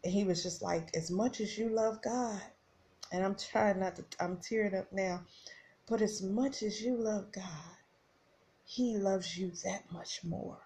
He 0.03 0.23
was 0.23 0.43
just 0.43 0.61
like, 0.61 0.89
as 0.95 1.11
much 1.11 1.41
as 1.41 1.57
you 1.57 1.69
love 1.69 2.01
God, 2.01 2.41
and 3.11 3.23
I'm 3.23 3.35
trying 3.35 3.79
not 3.79 3.95
to, 3.97 4.05
I'm 4.19 4.37
tearing 4.37 4.75
up 4.75 4.91
now, 4.91 5.21
but 5.87 6.01
as 6.01 6.21
much 6.21 6.63
as 6.63 6.81
you 6.81 6.95
love 6.95 7.31
God, 7.31 7.77
he 8.65 8.97
loves 8.97 9.37
you 9.37 9.51
that 9.63 9.91
much 9.91 10.23
more. 10.23 10.59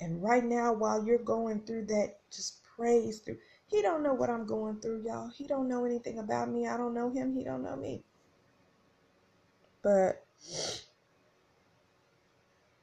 And 0.00 0.22
right 0.22 0.44
now, 0.44 0.72
while 0.72 1.04
you're 1.04 1.18
going 1.18 1.60
through 1.60 1.86
that, 1.86 2.16
just 2.30 2.62
praise 2.76 3.20
through. 3.20 3.38
He 3.66 3.82
don't 3.82 4.02
know 4.02 4.14
what 4.14 4.30
I'm 4.30 4.46
going 4.46 4.80
through, 4.80 5.04
y'all. 5.04 5.30
He 5.30 5.46
don't 5.46 5.68
know 5.68 5.84
anything 5.84 6.18
about 6.18 6.50
me. 6.50 6.66
I 6.66 6.76
don't 6.76 6.94
know 6.94 7.10
him. 7.10 7.34
He 7.34 7.44
don't 7.44 7.62
know 7.62 7.76
me. 7.76 8.04
But 9.82 10.24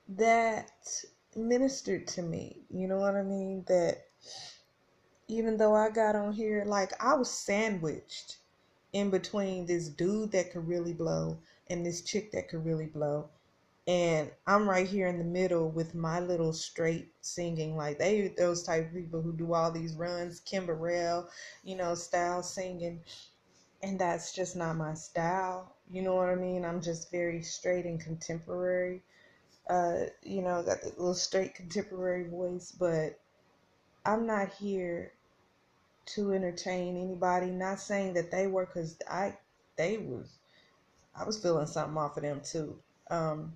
that 0.09 0.71
ministered 1.35 2.07
to 2.07 2.21
me. 2.21 2.63
You 2.69 2.87
know 2.87 2.97
what 2.97 3.15
I 3.15 3.23
mean? 3.23 3.63
That 3.67 4.05
even 5.37 5.57
though 5.57 5.75
I 5.75 5.89
got 5.89 6.15
on 6.15 6.33
here, 6.33 6.63
like 6.65 6.91
I 7.03 7.13
was 7.15 7.29
sandwiched 7.29 8.37
in 8.93 9.09
between 9.09 9.65
this 9.65 9.89
dude 9.89 10.31
that 10.31 10.51
could 10.51 10.67
really 10.67 10.93
blow 10.93 11.37
and 11.69 11.85
this 11.85 12.01
chick 12.01 12.31
that 12.31 12.49
could 12.49 12.65
really 12.65 12.85
blow. 12.85 13.29
And 13.87 14.31
I'm 14.47 14.69
right 14.69 14.87
here 14.87 15.07
in 15.07 15.17
the 15.17 15.25
middle 15.25 15.69
with 15.69 15.93
my 15.93 16.19
little 16.19 16.53
straight 16.53 17.11
singing. 17.21 17.75
Like 17.75 17.99
they 17.99 18.33
those 18.37 18.63
type 18.63 18.87
of 18.87 18.93
people 18.93 19.21
who 19.21 19.33
do 19.33 19.53
all 19.53 19.71
these 19.71 19.95
runs, 19.95 20.39
Kim 20.39 20.65
Burrell, 20.65 21.27
you 21.63 21.75
know, 21.75 21.95
style 21.95 22.43
singing. 22.43 23.01
And 23.81 23.99
that's 23.99 24.33
just 24.33 24.55
not 24.55 24.77
my 24.77 24.93
style. 24.93 25.75
You 25.91 26.01
know 26.01 26.15
what 26.15 26.29
I 26.29 26.35
mean? 26.35 26.63
I'm 26.63 26.81
just 26.81 27.11
very 27.11 27.41
straight 27.41 27.85
and 27.85 27.99
contemporary 27.99 29.01
uh, 29.69 30.05
you 30.21 30.41
know, 30.41 30.63
got 30.63 30.81
the 30.81 30.89
little 30.89 31.13
straight 31.13 31.55
contemporary 31.55 32.27
voice, 32.27 32.71
but 32.71 33.19
I'm 34.05 34.25
not 34.27 34.53
here 34.53 35.13
to 36.07 36.33
entertain 36.33 36.97
anybody. 36.97 37.47
Not 37.47 37.79
saying 37.79 38.13
that 38.13 38.31
they 38.31 38.47
were, 38.47 38.65
cause 38.65 38.97
I, 39.09 39.37
they 39.77 39.97
was, 39.97 40.37
I 41.15 41.25
was 41.25 41.41
feeling 41.41 41.67
something 41.67 41.97
off 41.97 42.17
of 42.17 42.23
them 42.23 42.41
too. 42.43 42.79
Um, 43.09 43.53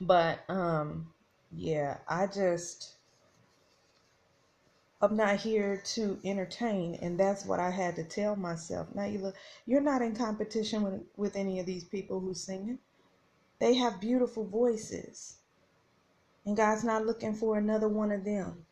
but 0.00 0.40
um, 0.48 1.12
yeah, 1.52 1.98
I 2.08 2.26
just, 2.26 2.94
I'm 5.00 5.16
not 5.16 5.36
here 5.36 5.82
to 5.94 6.18
entertain, 6.24 6.94
and 7.02 7.18
that's 7.18 7.44
what 7.44 7.58
I 7.58 7.70
had 7.70 7.96
to 7.96 8.04
tell 8.04 8.36
myself. 8.36 8.88
Now 8.94 9.04
you 9.04 9.18
look, 9.18 9.34
you're 9.66 9.80
not 9.80 10.00
in 10.02 10.14
competition 10.14 10.82
with 10.82 11.02
with 11.16 11.36
any 11.36 11.58
of 11.58 11.66
these 11.66 11.84
people 11.84 12.20
who's 12.20 12.40
singing. 12.40 12.78
They 13.58 13.74
have 13.74 14.00
beautiful 14.00 14.44
voices. 14.44 15.38
And 16.44 16.56
God's 16.56 16.84
not 16.84 17.06
looking 17.06 17.34
for 17.34 17.56
another 17.56 17.88
one 17.88 18.10
of 18.10 18.24
them. 18.24 18.66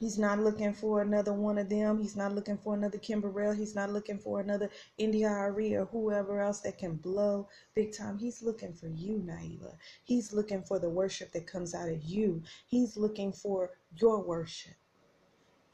He's 0.00 0.18
not 0.18 0.38
looking 0.38 0.72
for 0.72 1.02
another 1.02 1.34
one 1.34 1.58
of 1.58 1.68
them. 1.68 2.00
He's 2.00 2.16
not 2.16 2.34
looking 2.34 2.56
for 2.56 2.72
another 2.72 2.96
Kim 2.96 3.20
Burrell. 3.20 3.52
He's 3.52 3.74
not 3.74 3.90
looking 3.90 4.16
for 4.16 4.40
another 4.40 4.70
India.Arie 4.96 5.74
or 5.74 5.84
whoever 5.84 6.40
else 6.40 6.60
that 6.60 6.78
can 6.78 6.94
blow 6.94 7.46
big 7.74 7.92
time. 7.94 8.16
He's 8.16 8.42
looking 8.42 8.72
for 8.72 8.88
you, 8.88 9.18
Nailah. 9.18 9.76
He's 10.02 10.32
looking 10.32 10.62
for 10.62 10.78
the 10.78 10.88
worship 10.88 11.32
that 11.32 11.46
comes 11.46 11.74
out 11.74 11.90
of 11.90 12.02
you. 12.02 12.42
He's 12.66 12.96
looking 12.96 13.30
for 13.30 13.72
your 13.94 14.22
worship. 14.22 14.72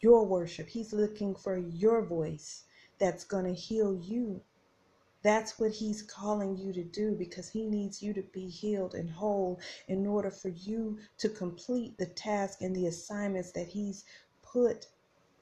Your 0.01 0.27
worship. 0.27 0.69
He's 0.71 0.93
looking 0.93 1.37
for 1.37 1.57
your 1.57 2.03
voice 2.03 2.65
that's 2.99 3.23
going 3.23 3.45
to 3.45 3.55
heal 3.55 3.95
you 3.95 4.41
that's 5.27 5.59
what 5.59 5.73
he's 5.73 6.03
calling 6.03 6.57
you 6.57 6.73
to 6.73 6.85
do 6.85 7.17
because 7.19 7.49
he 7.49 7.67
needs 7.67 8.01
you 8.01 8.15
to 8.15 8.23
be 8.33 8.49
healed 8.49 8.95
and 8.95 9.11
whole 9.11 9.59
in 9.89 10.07
order 10.07 10.31
for 10.31 10.51
you 10.51 10.99
to 11.19 11.29
complete 11.29 11.99
the 11.99 12.07
task 12.07 12.61
and 12.63 12.77
the 12.77 12.87
assignments 12.87 13.51
that 13.51 13.67
he's 13.67 14.05
put, 14.45 14.87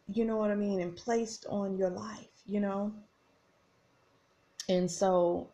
you 0.08 0.24
know 0.24 0.38
what 0.38 0.50
I 0.50 0.54
mean, 0.54 0.80
and 0.80 0.96
placed 0.96 1.44
on 1.50 1.76
your 1.76 1.90
life, 1.90 2.30
you 2.46 2.60
know? 2.60 2.94
And 4.70 4.90
so 4.90 5.50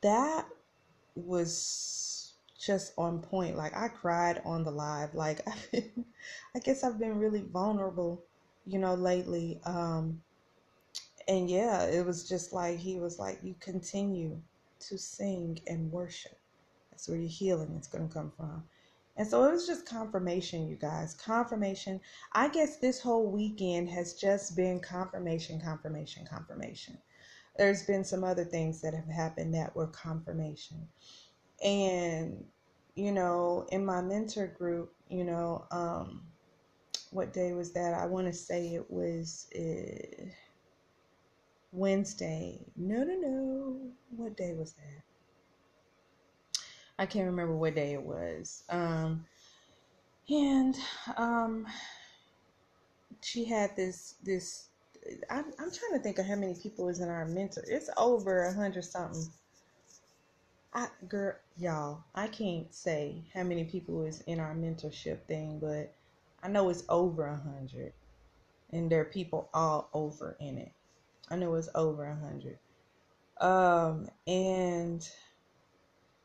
that 0.00 0.46
was 1.14 2.32
just 2.58 2.94
on 2.96 3.20
point. 3.20 3.56
Like 3.58 3.76
I 3.76 3.88
cried 3.88 4.40
on 4.46 4.64
the 4.64 4.70
live. 4.70 5.14
Like 5.14 5.46
I 5.74 6.58
guess 6.60 6.82
I've 6.82 6.98
been 6.98 7.18
really 7.18 7.44
vulnerable, 7.52 8.24
you 8.64 8.78
know, 8.78 8.94
lately. 8.94 9.60
Um 9.66 10.22
and 11.28 11.48
yeah, 11.48 11.84
it 11.84 12.04
was 12.04 12.28
just 12.28 12.52
like 12.52 12.78
he 12.78 12.98
was 12.98 13.18
like, 13.18 13.38
you 13.42 13.54
continue 13.60 14.40
to 14.80 14.98
sing 14.98 15.58
and 15.66 15.90
worship. 15.90 16.38
That's 16.90 17.08
where 17.08 17.18
your 17.18 17.28
healing 17.28 17.76
is 17.80 17.86
going 17.86 18.08
to 18.08 18.14
come 18.14 18.32
from. 18.36 18.64
And 19.16 19.26
so 19.26 19.44
it 19.44 19.52
was 19.52 19.66
just 19.66 19.86
confirmation, 19.86 20.68
you 20.68 20.76
guys. 20.76 21.14
Confirmation. 21.14 22.00
I 22.32 22.48
guess 22.48 22.78
this 22.78 23.00
whole 23.00 23.30
weekend 23.30 23.88
has 23.90 24.14
just 24.14 24.56
been 24.56 24.80
confirmation, 24.80 25.60
confirmation, 25.60 26.26
confirmation. 26.26 26.98
There's 27.56 27.84
been 27.84 28.04
some 28.04 28.24
other 28.24 28.44
things 28.44 28.80
that 28.82 28.94
have 28.94 29.08
happened 29.08 29.54
that 29.54 29.74
were 29.76 29.86
confirmation. 29.86 30.88
And, 31.64 32.44
you 32.96 33.12
know, 33.12 33.66
in 33.70 33.86
my 33.86 34.00
mentor 34.02 34.48
group, 34.48 34.92
you 35.08 35.24
know, 35.24 35.66
um, 35.70 36.22
what 37.10 37.32
day 37.32 37.52
was 37.52 37.72
that? 37.72 37.94
I 37.94 38.06
want 38.06 38.26
to 38.26 38.32
say 38.32 38.74
it 38.74 38.90
was. 38.90 39.48
Uh, 39.56 40.26
Wednesday. 41.74 42.60
No, 42.76 43.02
no, 43.02 43.14
no. 43.14 43.80
What 44.16 44.36
day 44.36 44.54
was 44.54 44.72
that? 44.74 45.02
I 46.98 47.06
can't 47.06 47.26
remember 47.26 47.56
what 47.56 47.74
day 47.74 47.92
it 47.92 48.02
was. 48.02 48.62
Um, 48.70 49.26
and 50.28 50.76
um, 51.16 51.66
she 53.20 53.44
had 53.44 53.74
this 53.76 54.14
this. 54.22 54.68
I'm, 55.28 55.46
I'm 55.58 55.70
trying 55.70 55.92
to 55.92 55.98
think 55.98 56.18
of 56.18 56.26
how 56.26 56.36
many 56.36 56.54
people 56.54 56.88
is 56.88 57.00
in 57.00 57.08
our 57.08 57.26
mentor. 57.26 57.64
It's 57.66 57.90
over 57.96 58.44
a 58.44 58.54
hundred 58.54 58.84
something. 58.84 59.26
I 60.72 60.88
girl, 61.08 61.34
y'all, 61.56 62.04
I 62.14 62.28
can't 62.28 62.72
say 62.72 63.24
how 63.34 63.42
many 63.42 63.64
people 63.64 64.04
is 64.04 64.22
in 64.22 64.40
our 64.40 64.54
mentorship 64.54 65.22
thing, 65.26 65.58
but 65.60 65.92
I 66.42 66.48
know 66.48 66.68
it's 66.70 66.84
over 66.88 67.26
a 67.26 67.36
hundred, 67.36 67.92
and 68.70 68.90
there 68.90 69.00
are 69.00 69.06
people 69.06 69.48
all 69.52 69.88
over 69.92 70.36
in 70.40 70.58
it. 70.58 70.72
I 71.30 71.36
know 71.36 71.54
it's 71.54 71.68
over 71.74 72.04
a 72.04 72.14
hundred. 72.16 72.58
Um, 73.40 74.08
and 74.26 75.06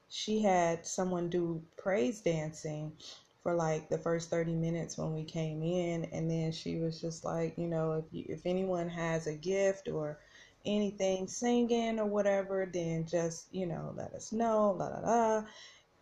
she 0.10 0.42
had 0.42 0.86
someone 0.86 1.30
do 1.30 1.62
praise 1.78 2.22
dancing 2.22 2.92
for 3.00 3.30
for 3.50 3.56
like 3.56 3.90
the 3.90 3.98
first 3.98 4.30
30 4.30 4.54
minutes 4.54 4.98
when 4.98 5.14
we 5.14 5.24
came 5.24 5.64
in 5.64 6.06
and 6.06 6.30
then 6.30 6.52
she 6.52 6.78
was 6.78 7.02
just 7.02 7.24
like 7.24 7.58
you 7.58 7.68
know 7.68 7.94
if 7.94 8.06
you, 8.12 8.26
if 8.28 8.42
anyone 8.46 8.90
has 8.90 9.28
a 9.28 9.34
gift 9.34 9.88
or 9.88 10.20
anything 10.66 11.28
singing 11.28 12.00
or 12.00 12.06
whatever 12.06 12.70
then 12.72 13.06
just 13.08 13.48
you 13.52 13.66
know 13.66 13.94
let 13.96 14.14
us 14.14 14.32
know 14.32 14.76
la 14.78 14.88
la 14.88 15.00
la 15.00 15.44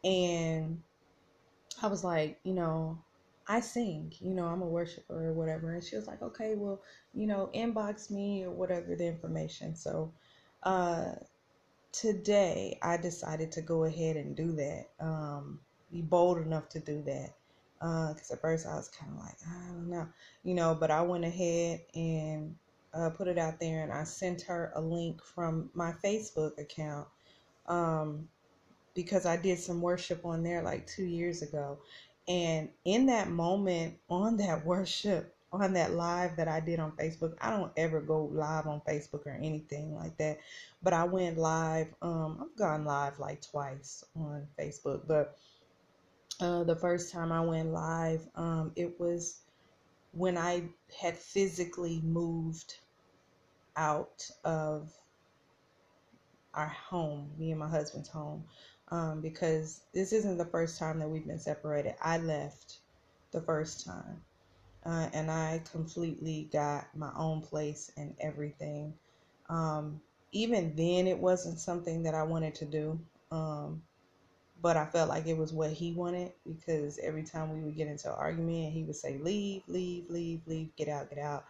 and 0.03 0.81
i 1.81 1.87
was 1.87 2.03
like 2.03 2.39
you 2.43 2.53
know 2.53 2.97
i 3.47 3.59
sing 3.59 4.11
you 4.19 4.33
know 4.33 4.45
i'm 4.45 4.61
a 4.61 4.67
worshiper 4.67 5.29
or 5.29 5.33
whatever 5.33 5.73
and 5.73 5.83
she 5.83 5.95
was 5.95 6.07
like 6.07 6.21
okay 6.21 6.55
well 6.55 6.81
you 7.13 7.27
know 7.27 7.49
inbox 7.55 8.09
me 8.11 8.43
or 8.43 8.51
whatever 8.51 8.95
the 8.95 9.05
information 9.05 9.75
so 9.75 10.11
uh 10.63 11.11
today 11.91 12.77
i 12.81 12.97
decided 12.97 13.51
to 13.51 13.61
go 13.61 13.83
ahead 13.85 14.15
and 14.17 14.35
do 14.35 14.51
that 14.53 14.85
um 14.99 15.59
be 15.91 16.01
bold 16.01 16.37
enough 16.39 16.69
to 16.69 16.79
do 16.79 17.01
that. 17.03 17.33
Because 17.79 18.31
uh, 18.31 18.33
at 18.33 18.41
first 18.41 18.67
I 18.67 18.75
was 18.75 18.89
kind 18.89 19.11
of 19.13 19.19
like, 19.19 19.35
I 19.47 19.67
don't 19.67 19.89
know, 19.89 20.07
you 20.43 20.53
know, 20.55 20.75
but 20.79 20.91
I 20.91 21.01
went 21.01 21.25
ahead 21.25 21.81
and 21.95 22.55
uh, 22.93 23.09
put 23.11 23.27
it 23.27 23.37
out 23.37 23.59
there 23.59 23.83
and 23.83 23.93
I 23.93 24.03
sent 24.03 24.41
her 24.43 24.71
a 24.75 24.81
link 24.81 25.23
from 25.23 25.69
my 25.73 25.93
Facebook 26.03 26.57
account 26.59 27.07
um, 27.67 28.27
because 28.95 29.25
I 29.25 29.37
did 29.37 29.59
some 29.59 29.81
worship 29.81 30.25
on 30.25 30.43
there 30.43 30.61
like 30.63 30.87
two 30.87 31.05
years 31.05 31.41
ago. 31.41 31.79
And 32.27 32.69
in 32.83 33.05
that 33.07 33.29
moment, 33.29 33.95
on 34.09 34.37
that 34.37 34.65
worship, 34.65 35.33
on 35.53 35.73
that 35.73 35.93
live 35.93 36.35
that 36.35 36.47
I 36.47 36.59
did 36.59 36.79
on 36.79 36.91
Facebook, 36.91 37.35
I 37.39 37.51
don't 37.51 37.71
ever 37.77 38.01
go 38.01 38.25
live 38.25 38.67
on 38.67 38.81
Facebook 38.81 39.25
or 39.25 39.39
anything 39.41 39.95
like 39.95 40.17
that. 40.17 40.39
But 40.83 40.93
I 40.93 41.05
went 41.05 41.37
live. 41.37 41.87
Um, 42.01 42.39
I've 42.41 42.57
gone 42.57 42.85
live 42.85 43.19
like 43.19 43.41
twice 43.41 44.03
on 44.15 44.45
Facebook, 44.59 45.07
but 45.07 45.37
uh, 46.41 46.63
the 46.63 46.75
first 46.75 47.11
time 47.11 47.31
I 47.31 47.41
went 47.41 47.71
live, 47.71 48.27
um, 48.35 48.71
it 48.75 48.99
was 48.99 49.39
when 50.11 50.37
I 50.37 50.63
had 50.99 51.17
physically 51.17 52.01
moved 52.03 52.75
out 53.75 54.29
of 54.43 54.91
our 56.53 56.67
home, 56.67 57.29
me 57.37 57.51
and 57.51 57.59
my 57.59 57.69
husband's 57.69 58.09
home, 58.09 58.43
um, 58.89 59.21
because 59.21 59.81
this 59.93 60.13
isn't 60.13 60.37
the 60.37 60.45
first 60.45 60.79
time 60.79 60.99
that 60.99 61.09
we've 61.09 61.27
been 61.27 61.39
separated. 61.39 61.95
I 62.01 62.17
left 62.17 62.79
the 63.31 63.41
first 63.41 63.85
time, 63.85 64.21
uh, 64.85 65.09
and 65.13 65.29
I 65.31 65.61
completely 65.71 66.49
got 66.51 66.87
my 66.95 67.11
own 67.17 67.41
place 67.41 67.91
and 67.97 68.15
everything. 68.19 68.93
Um, 69.49 70.01
even 70.31 70.75
then, 70.75 71.07
it 71.07 71.17
wasn't 71.17 71.59
something 71.59 72.03
that 72.03 72.15
I 72.15 72.23
wanted 72.23 72.55
to 72.55 72.65
do. 72.65 72.99
Um, 73.31 73.81
but 74.61 74.77
I 74.77 74.85
felt 74.85 75.09
like 75.09 75.27
it 75.27 75.37
was 75.37 75.53
what 75.53 75.71
he 75.71 75.93
wanted 75.93 76.31
because 76.47 76.99
every 76.99 77.23
time 77.23 77.53
we 77.53 77.61
would 77.63 77.75
get 77.75 77.87
into 77.87 78.09
an 78.09 78.15
argument, 78.17 78.73
he 78.73 78.83
would 78.83 78.95
say, 78.95 79.17
Leave, 79.19 79.63
leave, 79.67 80.09
leave, 80.09 80.41
leave, 80.47 80.75
get 80.75 80.87
out, 80.87 81.09
get 81.09 81.19
out. 81.19 81.45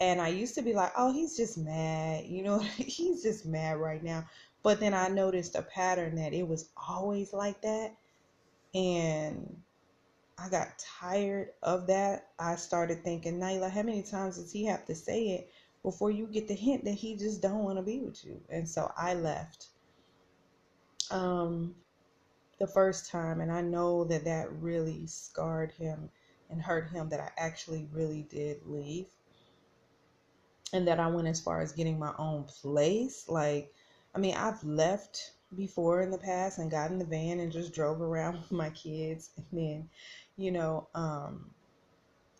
And 0.00 0.20
I 0.20 0.28
used 0.28 0.54
to 0.56 0.62
be 0.62 0.74
like, 0.74 0.92
Oh, 0.96 1.12
he's 1.12 1.36
just 1.36 1.58
mad. 1.58 2.24
You 2.26 2.42
know, 2.42 2.58
he's 2.76 3.22
just 3.22 3.46
mad 3.46 3.78
right 3.78 4.02
now. 4.02 4.26
But 4.62 4.80
then 4.80 4.94
I 4.94 5.08
noticed 5.08 5.56
a 5.56 5.62
pattern 5.62 6.16
that 6.16 6.32
it 6.32 6.46
was 6.46 6.68
always 6.76 7.32
like 7.32 7.60
that. 7.62 7.94
And 8.74 9.62
I 10.38 10.48
got 10.48 10.78
tired 10.78 11.50
of 11.62 11.86
that. 11.88 12.28
I 12.38 12.56
started 12.56 13.04
thinking, 13.04 13.38
Nailah, 13.38 13.70
how 13.70 13.82
many 13.82 14.02
times 14.02 14.38
does 14.38 14.52
he 14.52 14.64
have 14.66 14.84
to 14.86 14.94
say 14.94 15.28
it 15.30 15.50
before 15.82 16.10
you 16.10 16.26
get 16.26 16.48
the 16.48 16.54
hint 16.54 16.84
that 16.84 16.92
he 16.92 17.16
just 17.16 17.42
don't 17.42 17.64
want 17.64 17.78
to 17.78 17.82
be 17.82 18.00
with 18.00 18.24
you? 18.24 18.40
And 18.48 18.68
so 18.68 18.90
I 18.96 19.14
left. 19.14 19.68
Um, 21.10 21.74
the 22.58 22.66
first 22.66 23.10
time, 23.10 23.40
and 23.40 23.50
I 23.50 23.60
know 23.60 24.04
that 24.04 24.24
that 24.24 24.52
really 24.60 25.06
scarred 25.06 25.72
him 25.72 26.08
and 26.48 26.62
hurt 26.62 26.90
him 26.90 27.08
that 27.08 27.20
I 27.20 27.30
actually 27.36 27.88
really 27.92 28.22
did 28.30 28.60
leave. 28.66 29.06
And 30.72 30.86
that 30.88 31.00
I 31.00 31.08
went 31.08 31.28
as 31.28 31.40
far 31.40 31.60
as 31.60 31.72
getting 31.72 31.98
my 31.98 32.12
own 32.18 32.44
place. 32.44 33.28
Like, 33.28 33.74
I 34.14 34.18
mean, 34.18 34.34
I've 34.34 34.62
left 34.64 35.32
before 35.54 36.02
in 36.02 36.10
the 36.10 36.18
past 36.18 36.58
and 36.58 36.70
got 36.70 36.90
in 36.90 36.98
the 36.98 37.04
van 37.04 37.40
and 37.40 37.52
just 37.52 37.74
drove 37.74 38.00
around 38.00 38.34
with 38.40 38.52
my 38.52 38.70
kids 38.70 39.30
and 39.36 39.46
then, 39.52 39.88
you 40.36 40.50
know, 40.50 40.88
um, 40.94 41.50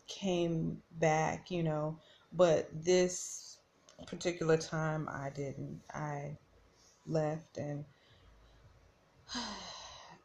came 0.06 0.82
back, 0.98 1.50
you 1.50 1.62
know, 1.62 1.98
but 2.32 2.68
this 2.72 3.58
particular 4.06 4.56
time 4.56 5.08
I 5.10 5.30
didn't. 5.30 5.80
I 5.92 6.36
left 7.06 7.58
and 7.58 7.84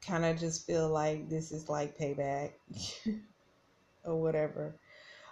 kind 0.05 0.25
of 0.25 0.39
just 0.39 0.65
feel 0.65 0.89
like 0.89 1.29
this 1.29 1.51
is 1.51 1.69
like 1.69 1.97
payback 1.97 2.51
or 4.03 4.21
whatever. 4.21 4.75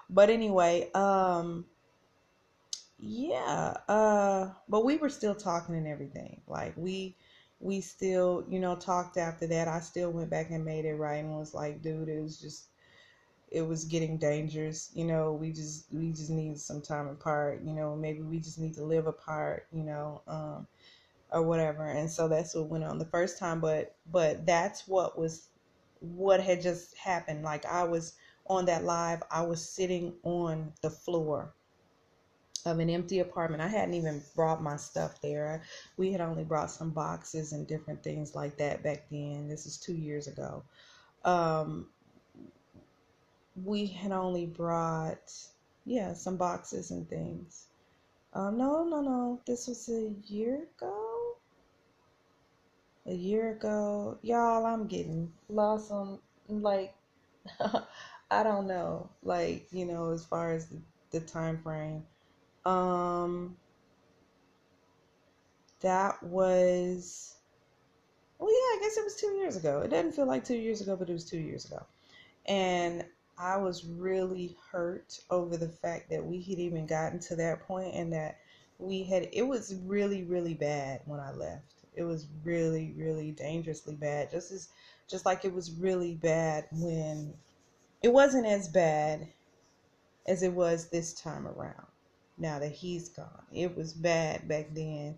But 0.09 0.29
anyway, 0.29 0.91
um 0.93 1.65
yeah, 2.97 3.75
uh 3.87 4.51
but 4.69 4.85
we 4.85 4.97
were 4.97 5.09
still 5.09 5.35
talking 5.35 5.75
and 5.75 5.87
everything. 5.87 6.41
Like 6.47 6.73
we 6.77 7.15
we 7.59 7.81
still, 7.81 8.45
you 8.49 8.59
know, 8.59 8.75
talked 8.75 9.17
after 9.17 9.47
that. 9.47 9.67
I 9.67 9.79
still 9.79 10.11
went 10.11 10.29
back 10.29 10.51
and 10.51 10.65
made 10.65 10.85
it 10.85 10.95
right 10.95 11.23
and 11.23 11.37
was 11.37 11.53
like, 11.53 11.81
dude, 11.81 12.09
it 12.09 12.21
was 12.21 12.39
just 12.39 12.67
it 13.51 13.63
was 13.63 13.85
getting 13.85 14.17
dangerous. 14.17 14.91
You 14.95 15.05
know, 15.05 15.33
we 15.33 15.51
just 15.53 15.87
we 15.93 16.11
just 16.11 16.29
needed 16.31 16.59
some 16.59 16.81
time 16.81 17.07
apart, 17.07 17.61
you 17.63 17.73
know, 17.73 17.95
maybe 17.95 18.21
we 18.21 18.39
just 18.39 18.59
need 18.59 18.75
to 18.75 18.85
live 18.85 19.07
apart, 19.07 19.67
you 19.73 19.83
know. 19.83 20.21
Um 20.27 20.67
or 21.31 21.41
whatever 21.41 21.85
and 21.87 22.09
so 22.09 22.27
that's 22.27 22.55
what 22.55 22.69
went 22.69 22.83
on 22.83 22.99
the 22.99 23.05
first 23.05 23.37
time 23.39 23.59
but 23.59 23.95
but 24.11 24.45
that's 24.45 24.87
what 24.87 25.17
was 25.17 25.49
what 25.99 26.39
had 26.39 26.61
just 26.61 26.95
happened 26.97 27.43
like 27.43 27.65
i 27.65 27.83
was 27.83 28.15
on 28.47 28.65
that 28.65 28.83
live 28.83 29.21
i 29.31 29.41
was 29.41 29.67
sitting 29.67 30.13
on 30.23 30.71
the 30.81 30.89
floor 30.89 31.53
of 32.65 32.79
an 32.79 32.89
empty 32.89 33.19
apartment. 33.19 33.61
I 33.61 33.67
hadn't 33.67 33.93
even 33.93 34.21
brought 34.35 34.61
my 34.61 34.77
stuff 34.77 35.21
there. 35.21 35.63
We 35.97 36.11
had 36.11 36.21
only 36.21 36.43
brought 36.43 36.71
some 36.71 36.91
boxes 36.91 37.53
and 37.53 37.67
different 37.67 38.03
things 38.03 38.35
like 38.35 38.57
that 38.57 38.83
back 38.83 39.05
then. 39.09 39.47
This 39.47 39.65
is 39.65 39.77
two 39.77 39.93
years 39.95 40.27
ago. 40.27 40.63
Um 41.23 41.89
we 43.55 43.87
had 43.87 44.11
only 44.11 44.45
brought 44.45 45.33
yeah 45.85 46.13
some 46.13 46.37
boxes 46.37 46.91
and 46.91 47.09
things. 47.09 47.67
Um 48.33 48.57
no 48.57 48.83
no 48.83 49.01
no. 49.01 49.41
This 49.45 49.67
was 49.67 49.89
a 49.89 50.13
year 50.31 50.67
ago. 50.77 51.37
A 53.07 53.13
year 53.13 53.51
ago. 53.51 54.17
Y'all, 54.23 54.65
I'm 54.65 54.87
getting 54.87 55.31
lost 55.47 55.91
on 55.91 56.19
like 56.49 56.95
I 58.31 58.43
don't 58.43 58.67
know, 58.67 59.09
like, 59.23 59.67
you 59.71 59.85
know, 59.85 60.11
as 60.11 60.25
far 60.25 60.53
as 60.53 60.67
the, 60.67 60.81
the 61.11 61.19
time 61.19 61.59
frame. 61.61 62.03
Um 62.65 63.57
that 65.81 66.21
was 66.23 67.35
well 68.39 68.49
yeah, 68.49 68.77
I 68.77 68.79
guess 68.81 68.97
it 68.97 69.03
was 69.03 69.15
two 69.15 69.35
years 69.37 69.55
ago. 69.55 69.81
It 69.81 69.89
doesn't 69.89 70.13
feel 70.13 70.25
like 70.25 70.43
two 70.43 70.57
years 70.57 70.81
ago, 70.81 70.95
but 70.95 71.09
it 71.09 71.13
was 71.13 71.25
two 71.25 71.39
years 71.39 71.65
ago. 71.65 71.85
And 72.47 73.05
I 73.37 73.57
was 73.57 73.85
really 73.85 74.57
hurt 74.71 75.19
over 75.29 75.57
the 75.57 75.69
fact 75.69 76.09
that 76.09 76.25
we 76.25 76.41
had 76.41 76.59
even 76.59 76.85
gotten 76.87 77.19
to 77.21 77.35
that 77.37 77.67
point 77.67 77.95
and 77.95 78.13
that 78.13 78.37
we 78.79 79.03
had 79.03 79.29
it 79.33 79.43
was 79.43 79.75
really, 79.85 80.23
really 80.23 80.53
bad 80.53 81.01
when 81.05 81.19
I 81.19 81.31
left 81.31 81.75
it 81.95 82.03
was 82.03 82.27
really 82.43 82.93
really 82.97 83.31
dangerously 83.31 83.95
bad 83.95 84.29
just 84.31 84.51
as 84.51 84.69
just 85.07 85.25
like 85.25 85.45
it 85.45 85.53
was 85.53 85.71
really 85.71 86.15
bad 86.15 86.65
when 86.71 87.33
it 88.01 88.09
wasn't 88.11 88.45
as 88.45 88.67
bad 88.67 89.27
as 90.27 90.43
it 90.43 90.53
was 90.53 90.89
this 90.89 91.13
time 91.13 91.47
around 91.47 91.87
now 92.37 92.59
that 92.59 92.71
he's 92.71 93.09
gone 93.09 93.45
it 93.53 93.75
was 93.75 93.93
bad 93.93 94.47
back 94.47 94.67
then 94.73 95.17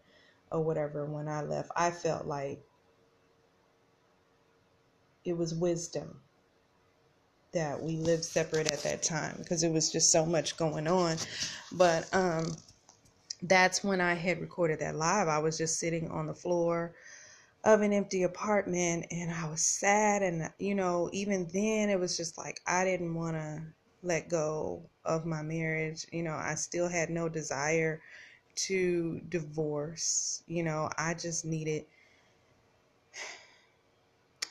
or 0.52 0.64
whatever 0.64 1.06
when 1.06 1.28
i 1.28 1.42
left 1.42 1.70
i 1.76 1.92
felt 1.92 2.26
like 2.26 2.62
it 5.26 5.38
was 5.38 5.54
wisdom 5.54 6.22
that 7.54 7.82
we 7.82 7.98
lived 7.98 8.24
separate 8.26 8.72
at 8.72 8.84
that 8.84 9.02
time 9.02 9.36
because 9.40 9.64
it 9.64 9.72
was 9.72 9.92
just 9.92 10.12
so 10.12 10.26
much 10.26 10.58
going 10.58 10.88
on 10.88 11.18
but 11.72 12.08
um 12.14 12.46
that's 13.44 13.84
when 13.84 14.02
I 14.02 14.16
had 14.16 14.42
recorded 14.42 14.80
that 14.80 14.96
live. 14.96 15.28
I 15.28 15.40
was 15.40 15.58
just 15.58 15.80
sitting 15.80 16.10
on 16.10 16.26
the 16.26 16.34
floor 16.34 16.96
of 17.64 17.82
an 17.82 17.94
empty 17.94 18.24
apartment 18.24 19.06
and 19.12 19.32
I 19.32 19.50
was 19.50 19.66
sad. 19.66 20.24
And, 20.24 20.50
you 20.60 20.76
know, 20.76 21.10
even 21.14 21.48
then 21.54 21.90
it 21.90 22.00
was 22.00 22.18
just 22.18 22.38
like 22.38 22.60
I 22.66 22.84
didn't 22.84 23.14
want 23.14 23.36
to 23.36 23.64
let 24.04 24.30
go 24.30 24.84
of 25.06 25.26
my 25.26 25.42
marriage. 25.42 26.06
You 26.12 26.24
know, 26.24 26.36
I 26.36 26.56
still 26.56 26.88
had 26.88 27.10
no 27.10 27.30
desire 27.30 28.02
to 28.56 29.22
divorce. 29.30 30.44
You 30.48 30.64
know, 30.64 30.90
I 30.98 31.14
just 31.14 31.46
needed 31.46 31.86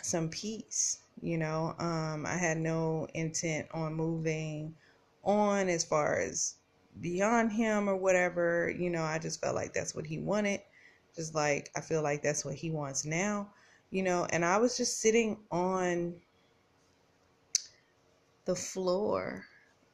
some 0.03 0.29
peace. 0.29 0.99
You 1.23 1.39
know, 1.39 1.75
um, 1.79 2.27
I 2.27 2.35
had 2.37 2.59
no 2.59 3.09
intent 3.15 3.69
on 3.73 3.95
moving 3.95 4.75
on 5.25 5.69
as 5.69 5.85
far 5.85 6.19
as 6.21 6.55
beyond 7.01 7.53
him 7.53 7.89
or 7.89 7.97
whatever. 7.97 8.71
You 8.71 8.91
know, 8.91 9.03
I 9.03 9.19
just 9.19 9.41
felt 9.41 9.55
like 9.55 9.73
that's 9.73 9.95
what 9.95 10.07
he 10.07 10.19
wanted. 10.19 10.61
Just 11.15 11.35
like 11.35 11.71
I 11.75 11.81
feel 11.81 12.03
like 12.03 12.23
that's 12.23 12.45
what 12.45 12.55
he 12.55 12.71
wants 12.71 13.05
now, 13.07 13.49
you 13.91 14.03
know. 14.03 14.27
And 14.31 14.45
I 14.45 14.59
was 14.59 14.77
just 14.77 15.01
sitting 15.01 15.39
on 15.51 16.15
the 18.47 18.55
floor. 18.55 19.45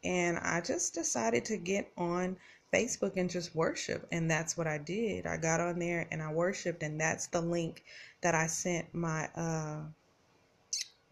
And 0.04 0.38
I 0.38 0.60
just 0.60 0.94
decided 0.94 1.44
to 1.46 1.56
get 1.56 1.90
on 1.96 2.36
Facebook 2.72 3.16
and 3.16 3.28
just 3.28 3.54
worship. 3.54 4.06
And 4.12 4.30
that's 4.30 4.56
what 4.56 4.66
I 4.66 4.78
did. 4.78 5.26
I 5.26 5.36
got 5.36 5.60
on 5.60 5.78
there 5.78 6.06
and 6.10 6.22
I 6.22 6.32
worshiped. 6.32 6.82
And 6.82 7.00
that's 7.00 7.26
the 7.26 7.40
link 7.40 7.84
that 8.22 8.34
I 8.34 8.46
sent 8.46 8.92
my, 8.94 9.28
uh, 9.36 9.80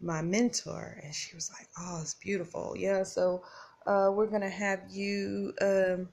my 0.01 0.21
mentor. 0.21 0.99
And 1.03 1.13
she 1.13 1.35
was 1.35 1.51
like, 1.51 1.67
oh, 1.79 1.99
it's 2.01 2.15
beautiful. 2.15 2.75
Yeah. 2.77 3.03
So, 3.03 3.43
uh, 3.85 4.11
we're 4.13 4.27
to 4.41 4.49
have 4.49 4.81
you, 4.89 5.53
um, 5.61 6.09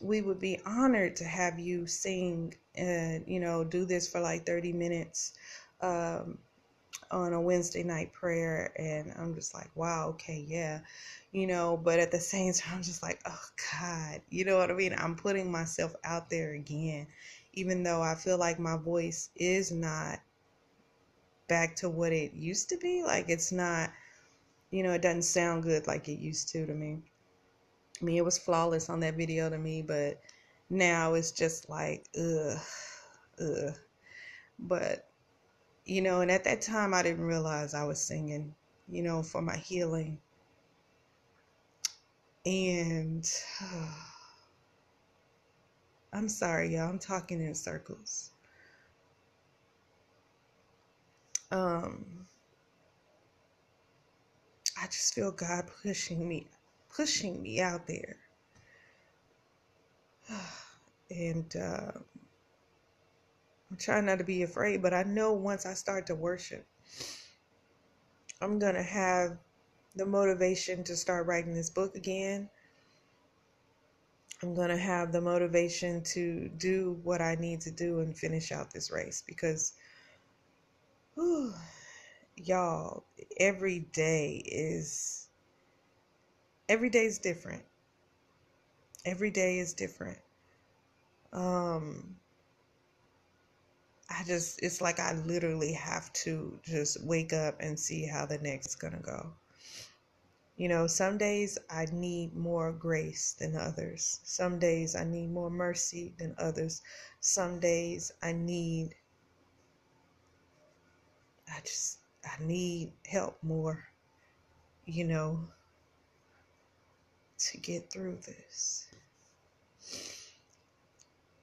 we 0.00 0.22
would 0.22 0.40
be 0.40 0.60
honored 0.66 1.16
to 1.16 1.24
have 1.24 1.58
you 1.58 1.86
sing 1.86 2.54
and, 2.74 3.24
you 3.26 3.40
know, 3.40 3.64
do 3.64 3.84
this 3.84 4.08
for 4.08 4.20
like 4.20 4.44
30 4.46 4.72
minutes. 4.72 5.34
Um, 5.80 6.38
on 7.10 7.32
a 7.32 7.40
Wednesday 7.40 7.82
night 7.82 8.12
prayer 8.12 8.72
and 8.78 9.12
I'm 9.18 9.34
just 9.34 9.54
like, 9.54 9.70
wow, 9.74 10.08
okay, 10.10 10.44
yeah. 10.46 10.80
You 11.32 11.46
know, 11.46 11.76
but 11.76 11.98
at 11.98 12.10
the 12.10 12.20
same 12.20 12.52
time 12.54 12.76
I'm 12.76 12.82
just 12.82 13.02
like, 13.02 13.20
oh 13.26 13.44
God, 13.72 14.20
you 14.30 14.44
know 14.44 14.58
what 14.58 14.70
I 14.70 14.74
mean? 14.74 14.94
I'm 14.96 15.16
putting 15.16 15.50
myself 15.50 15.94
out 16.04 16.30
there 16.30 16.54
again, 16.54 17.06
even 17.52 17.82
though 17.82 18.02
I 18.02 18.14
feel 18.14 18.38
like 18.38 18.58
my 18.58 18.76
voice 18.76 19.30
is 19.36 19.70
not 19.70 20.20
back 21.48 21.76
to 21.76 21.88
what 21.88 22.12
it 22.12 22.32
used 22.34 22.68
to 22.70 22.76
be. 22.78 23.02
Like 23.02 23.26
it's 23.28 23.52
not, 23.52 23.90
you 24.70 24.82
know, 24.82 24.92
it 24.92 25.02
doesn't 25.02 25.22
sound 25.22 25.62
good 25.62 25.86
like 25.86 26.08
it 26.08 26.18
used 26.18 26.48
to 26.50 26.66
to 26.66 26.74
me. 26.74 26.98
I 28.00 28.04
mean, 28.04 28.16
it 28.16 28.24
was 28.24 28.38
flawless 28.38 28.90
on 28.90 29.00
that 29.00 29.16
video 29.16 29.48
to 29.48 29.58
me, 29.58 29.82
but 29.82 30.20
now 30.68 31.14
it's 31.14 31.30
just 31.30 31.70
like, 31.70 32.06
ugh, 32.18 32.58
ugh. 33.40 33.74
But 34.58 35.08
you 35.84 36.02
know, 36.02 36.20
and 36.20 36.30
at 36.30 36.44
that 36.44 36.62
time 36.62 36.94
I 36.94 37.02
didn't 37.02 37.24
realize 37.24 37.74
I 37.74 37.84
was 37.84 38.00
singing, 38.00 38.54
you 38.88 39.02
know, 39.02 39.22
for 39.22 39.42
my 39.42 39.56
healing. 39.56 40.18
And 42.46 43.28
uh, 43.62 43.88
I'm 46.12 46.28
sorry, 46.28 46.74
y'all, 46.74 46.88
I'm 46.88 46.98
talking 46.98 47.42
in 47.42 47.54
circles. 47.54 48.30
Um, 51.50 52.26
I 54.80 54.86
just 54.86 55.14
feel 55.14 55.32
God 55.32 55.68
pushing 55.82 56.28
me, 56.28 56.46
pushing 56.94 57.42
me 57.42 57.60
out 57.60 57.86
there. 57.86 58.16
And, 61.10 61.54
uh, 61.54 61.92
I'm 63.74 63.78
trying 63.78 64.06
not 64.06 64.18
to 64.18 64.24
be 64.24 64.44
afraid, 64.44 64.82
but 64.82 64.94
I 64.94 65.02
know 65.02 65.32
once 65.32 65.66
I 65.66 65.74
start 65.74 66.06
to 66.06 66.14
worship, 66.14 66.64
I'm 68.40 68.60
going 68.60 68.76
to 68.76 68.82
have 68.84 69.36
the 69.96 70.06
motivation 70.06 70.84
to 70.84 70.94
start 70.94 71.26
writing 71.26 71.54
this 71.54 71.70
book 71.70 71.96
again. 71.96 72.48
I'm 74.40 74.54
going 74.54 74.68
to 74.68 74.76
have 74.76 75.10
the 75.10 75.20
motivation 75.20 76.04
to 76.04 76.48
do 76.56 77.00
what 77.02 77.20
I 77.20 77.34
need 77.34 77.62
to 77.62 77.72
do 77.72 77.98
and 77.98 78.16
finish 78.16 78.52
out 78.52 78.70
this 78.70 78.92
race 78.92 79.24
because, 79.26 79.72
whew, 81.14 81.52
y'all, 82.36 83.02
every 83.40 83.80
day 83.92 84.40
is, 84.46 85.30
every 86.68 86.90
day 86.90 87.06
is 87.06 87.18
different. 87.18 87.64
Every 89.04 89.32
day 89.32 89.58
is 89.58 89.74
different. 89.74 90.18
Um, 91.32 92.14
I 94.16 94.22
just, 94.24 94.62
it's 94.62 94.80
like 94.80 95.00
I 95.00 95.14
literally 95.26 95.72
have 95.72 96.12
to 96.24 96.58
just 96.62 97.02
wake 97.04 97.32
up 97.32 97.56
and 97.58 97.78
see 97.78 98.06
how 98.06 98.26
the 98.26 98.38
next 98.38 98.68
is 98.68 98.74
going 98.76 98.92
to 98.92 99.00
go. 99.00 99.32
You 100.56 100.68
know, 100.68 100.86
some 100.86 101.18
days 101.18 101.58
I 101.68 101.86
need 101.90 102.36
more 102.36 102.70
grace 102.70 103.32
than 103.32 103.56
others. 103.56 104.20
Some 104.22 104.60
days 104.60 104.94
I 104.94 105.02
need 105.02 105.32
more 105.32 105.50
mercy 105.50 106.14
than 106.16 106.36
others. 106.38 106.80
Some 107.20 107.58
days 107.58 108.12
I 108.22 108.32
need, 108.32 108.94
I 111.48 111.58
just, 111.64 111.98
I 112.24 112.40
need 112.44 112.92
help 113.08 113.42
more, 113.42 113.82
you 114.86 115.04
know, 115.04 115.40
to 117.38 117.58
get 117.58 117.90
through 117.90 118.18
this. 118.24 118.86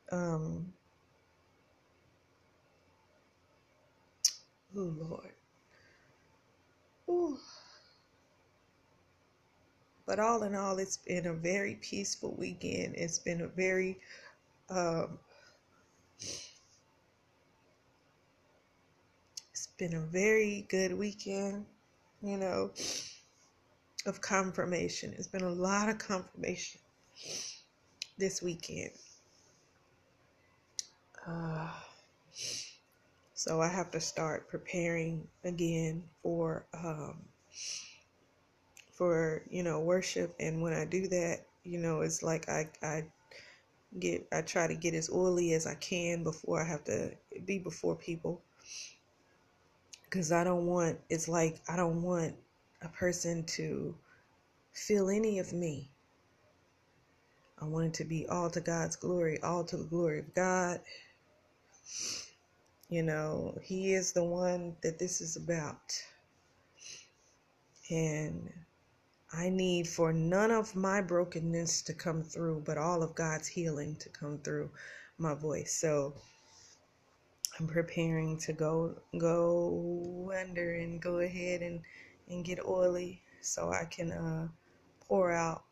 Um, 0.10 0.72
Oh, 4.76 4.94
Lord. 4.98 5.34
Ooh. 7.10 7.38
But 10.06 10.20
all 10.20 10.44
in 10.44 10.56
all, 10.56 10.78
it's 10.80 10.98
been 10.98 11.28
a 11.28 11.34
very 11.34 11.76
peaceful 11.76 12.36
weekend. 12.38 12.96
It's 12.96 13.20
been 13.20 13.42
a 13.42 13.48
very, 13.48 14.00
um, 14.70 15.20
it's 19.52 19.68
been 19.78 19.96
a 19.96 20.02
very 20.02 20.66
good 20.70 20.98
weekend, 20.98 21.66
you 22.22 22.38
know, 22.38 22.72
of 24.06 24.22
confirmation. 24.22 25.14
It's 25.18 25.28
been 25.28 25.44
a 25.44 25.50
lot 25.50 25.90
of 25.90 25.98
confirmation 25.98 26.82
this 28.18 28.42
weekend. 28.42 28.92
Uh, 31.28 31.72
so 33.42 33.60
I 33.60 33.70
have 33.70 33.90
to 33.90 34.00
start 34.00 34.48
preparing 34.50 35.28
again 35.44 36.04
for 36.22 36.64
um, 36.76 37.18
for 38.92 39.42
you 39.50 39.64
know 39.64 39.80
worship. 39.80 40.36
And 40.40 40.62
when 40.62 40.74
I 40.74 40.86
do 40.86 41.08
that, 41.08 41.40
you 41.64 41.80
know, 41.80 42.02
it's 42.02 42.22
like 42.22 42.48
I 42.50 42.70
I 42.84 43.06
get 43.98 44.28
I 44.32 44.44
try 44.44 44.68
to 44.68 44.76
get 44.76 44.94
as 44.94 45.10
oily 45.10 45.54
as 45.54 45.66
I 45.66 45.74
can 45.74 46.24
before 46.24 46.62
I 46.62 46.68
have 46.68 46.84
to 46.84 47.14
be 47.44 47.58
before 47.58 47.96
people 47.96 48.44
because 50.06 50.32
I 50.32 50.44
don't 50.44 50.68
want 50.68 51.00
it's 51.10 51.28
like 51.28 51.62
I 51.68 51.76
don't 51.76 52.04
want 52.04 52.36
a 52.84 52.90
person 52.90 53.44
to 53.58 53.96
feel 54.72 55.10
any 55.10 55.40
of 55.40 55.52
me. 55.52 55.90
I 57.60 57.66
want 57.66 57.88
it 57.88 57.94
to 57.96 58.04
be 58.04 58.28
all 58.28 58.52
to 58.52 58.62
God's 58.62 58.98
glory, 58.98 59.42
all 59.42 59.64
to 59.64 59.78
the 59.78 59.86
glory 59.86 60.20
of 60.20 60.32
God. 60.36 60.80
You 62.92 63.04
know, 63.04 63.58
He 63.64 63.94
is 63.94 64.12
the 64.12 64.26
one 64.26 64.76
that 64.84 65.00
this 65.00 65.22
is 65.22 65.38
about. 65.38 65.94
And 67.90 68.52
I 69.32 69.48
need 69.48 69.88
for 69.88 70.12
none 70.12 70.52
of 70.52 70.76
my 70.76 71.02
brokenness 71.02 71.84
to 71.84 71.94
come 71.94 72.22
through, 72.22 72.64
but 72.66 72.78
all 72.78 73.02
of 73.02 73.16
God's 73.16 73.48
healing 73.48 73.96
to 73.96 74.10
come 74.10 74.40
through 74.40 74.72
my 75.18 75.34
voice. 75.34 75.74
So 75.74 76.16
I'm 77.58 77.68
preparing 77.68 78.38
to 78.40 78.52
go 78.52 78.98
go 79.18 80.34
under 80.38 80.74
and 80.74 81.02
go 81.02 81.20
ahead 81.20 81.62
and 81.62 81.80
and 82.28 82.44
get 82.44 82.60
oily 82.66 83.22
so 83.40 83.72
I 83.72 83.86
can 83.86 84.12
uh, 84.12 84.50
pour 85.08 85.32
out 85.32 85.64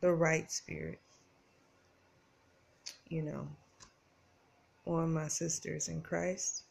the 0.00 0.14
right 0.14 0.50
spirit. 0.50 1.00
You 3.08 3.20
know 3.20 3.48
on 4.86 5.12
my 5.12 5.28
sisters 5.28 5.88
in 5.88 6.02
Christ. 6.02 6.64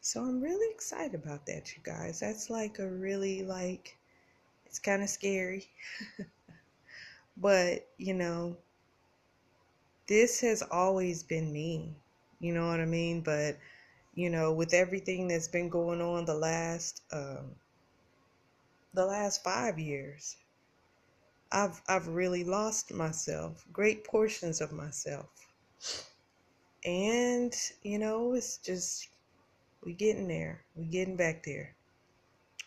So 0.00 0.22
I'm 0.22 0.40
really 0.40 0.72
excited 0.72 1.14
about 1.14 1.46
that, 1.46 1.76
you 1.76 1.82
guys. 1.82 2.20
That's 2.20 2.50
like 2.50 2.78
a 2.78 2.88
really 2.88 3.42
like 3.42 3.96
it's 4.66 4.78
kind 4.78 5.02
of 5.02 5.08
scary. 5.10 5.68
but, 7.36 7.86
you 7.98 8.14
know, 8.14 8.56
this 10.06 10.40
has 10.40 10.62
always 10.62 11.22
been 11.22 11.52
me. 11.52 11.94
You 12.40 12.54
know 12.54 12.68
what 12.68 12.80
I 12.80 12.84
mean? 12.86 13.20
But, 13.20 13.58
you 14.14 14.30
know, 14.30 14.52
with 14.52 14.74
everything 14.74 15.28
that's 15.28 15.48
been 15.48 15.68
going 15.68 16.00
on 16.00 16.24
the 16.24 16.34
last 16.34 17.02
um 17.12 17.56
the 18.94 19.06
last 19.06 19.42
5 19.42 19.78
years, 19.78 20.36
I've 21.52 21.80
I've 21.88 22.08
really 22.08 22.44
lost 22.44 22.92
myself, 22.92 23.64
great 23.72 24.04
portions 24.04 24.60
of 24.60 24.72
myself. 24.72 25.26
And, 26.84 27.54
you 27.82 27.98
know, 27.98 28.34
it's 28.34 28.56
just, 28.58 29.08
we 29.84 29.92
getting 29.92 30.28
there. 30.28 30.62
We 30.74 30.86
getting 30.86 31.16
back 31.16 31.42
there. 31.44 31.74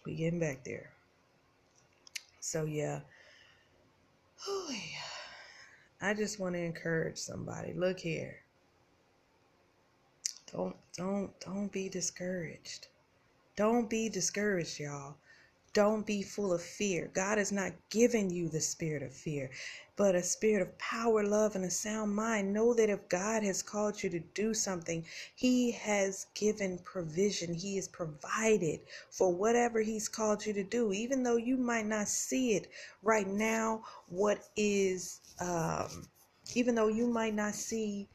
We 0.06 0.16
getting 0.16 0.40
back 0.40 0.64
there. 0.64 0.92
So, 2.40 2.66
yeah. 2.66 3.00
Oh, 4.48 4.70
yeah. 4.70 6.10
I 6.10 6.14
just 6.14 6.40
want 6.40 6.56
to 6.56 6.62
encourage 6.62 7.18
somebody. 7.18 7.74
Look 7.74 8.00
here. 8.00 8.38
Don't, 10.52 10.76
don't, 10.96 11.32
don't 11.40 11.72
be 11.72 11.90
discouraged. 11.90 12.88
Don't 13.56 13.90
be 13.90 14.10
discouraged, 14.10 14.80
y'all. 14.80 15.16
Don't 15.74 16.06
be 16.06 16.22
full 16.22 16.54
of 16.54 16.62
fear. 16.62 17.10
God 17.14 17.40
has 17.40 17.52
not 17.52 17.72
given 17.90 18.30
you 18.30 18.48
the 18.48 18.62
spirit 18.62 19.02
of 19.02 19.12
fear, 19.12 19.50
but 19.96 20.14
a 20.14 20.22
spirit 20.22 20.62
of 20.62 20.78
power, 20.78 21.24
love, 21.24 21.56
and 21.56 21.66
a 21.66 21.70
sound 21.72 22.16
mind. 22.16 22.54
Know 22.54 22.76
that 22.76 22.92
if 22.92 23.10
God 23.10 23.42
has 23.44 23.64
called 23.64 24.04
you 24.04 24.10
to 24.12 24.20
do 24.20 24.54
something, 24.54 25.04
He 25.34 25.72
has 25.72 26.28
given 26.36 26.78
provision. 26.84 27.56
He 27.56 27.76
has 27.78 27.88
provided 27.88 28.82
for 29.10 29.34
whatever 29.34 29.82
He's 29.82 30.08
called 30.08 30.46
you 30.46 30.54
to 30.54 30.64
do, 30.64 30.94
even 30.94 31.24
though 31.24 31.38
you 31.38 31.58
might 31.58 31.88
not 31.88 32.08
see 32.08 32.54
it 32.54 32.70
right 33.02 33.28
now. 33.28 33.84
What 34.10 34.44
is, 34.56 35.22
um, 35.40 36.08
even 36.54 36.76
though 36.76 36.90
you 36.90 37.08
might 37.08 37.34
not 37.34 37.56
see 37.56 38.08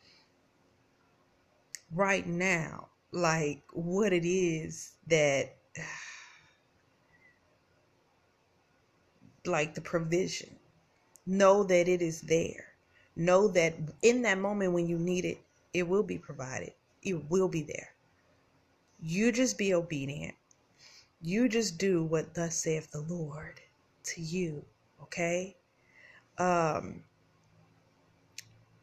right 1.92 2.27
now, 2.27 2.88
like 3.11 3.62
what 3.73 4.12
it 4.12 4.25
is 4.25 4.92
that 5.09 5.57
like 9.49 9.75
the 9.75 9.81
provision. 9.81 10.57
Know 11.27 11.65
that 11.65 11.89
it 11.89 12.01
is 12.03 12.23
there. 12.23 12.75
Know 13.17 13.49
that 13.49 13.75
in 14.03 14.23
that 14.23 14.39
moment 14.39 14.73
when 14.73 14.87
you 14.87 14.99
need 14.99 15.25
it, 15.25 15.39
it 15.75 15.89
will 15.89 16.03
be 16.03 16.19
provided. 16.19 16.73
It 17.03 17.31
will 17.31 17.49
be 17.49 17.63
there. 17.63 17.95
You 19.01 19.33
just 19.33 19.59
be 19.59 19.75
obedient. 19.75 20.35
You 21.21 21.49
just 21.49 21.79
do 21.79 22.05
what 22.05 22.35
thus 22.35 22.57
saith 22.57 22.91
the 22.91 23.01
Lord 23.01 23.61
to 24.05 24.21
you, 24.21 24.65
okay? 25.03 25.57
Um 26.39 27.03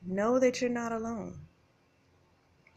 know 0.06 0.38
that 0.40 0.62
you're 0.62 0.70
not 0.70 0.92
alone. 0.92 1.40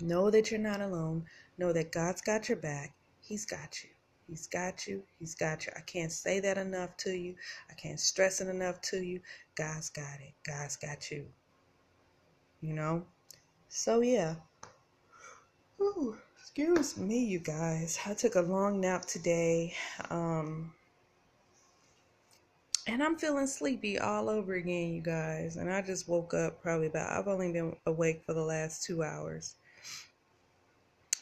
Know 0.01 0.31
that 0.31 0.51
you're 0.51 0.61
not 0.61 0.81
alone. 0.81 1.25
Know 1.59 1.73
that 1.73 1.93
God's 1.93 2.21
got 2.21 2.49
your 2.49 2.59
back. 2.59 2.95
He's 3.21 3.45
got 3.45 3.83
you. 3.83 3.91
He's 4.29 4.47
got 4.47 4.87
you. 4.87 5.03
He's 5.19 5.35
got 5.35 5.65
you. 5.65 5.73
I 5.75 5.81
can't 5.81 6.13
say 6.13 6.39
that 6.41 6.59
enough 6.59 6.97
to 6.99 7.11
you. 7.11 7.35
I 7.71 7.75
can't 7.75 7.99
stress 7.99 8.41
it 8.43 8.49
enough 8.49 8.81
to 8.83 9.03
you. 9.03 9.21
God's 9.55 9.89
got 9.89 10.21
it. 10.21 10.35
God's 10.47 10.77
got 10.77 11.11
you. 11.11 11.25
You 12.61 12.75
know? 12.75 13.07
So, 13.71 14.01
yeah. 14.01 14.35
Ooh, 15.81 16.19
excuse 16.39 16.99
me, 16.99 17.25
you 17.25 17.39
guys. 17.39 17.99
I 18.05 18.13
took 18.13 18.35
a 18.35 18.43
long 18.43 18.81
nap 18.81 19.07
today. 19.07 19.75
Um, 20.11 20.75
and 22.87 23.03
I'm 23.03 23.17
feeling 23.17 23.47
sleepy 23.47 23.99
all 23.99 24.29
over 24.29 24.55
again, 24.55 24.93
you 24.93 25.01
guys. 25.01 25.57
And 25.57 25.73
I 25.73 25.81
just 25.81 26.07
woke 26.07 26.35
up 26.35 26.61
probably 26.63 26.89
about, 26.89 27.13
I've 27.13 27.29
only 27.29 27.53
been 27.53 27.77
awake 27.87 28.25
for 28.27 28.35
the 28.35 28.43
last 28.43 28.83
two 28.83 29.03
hours. 29.03 29.55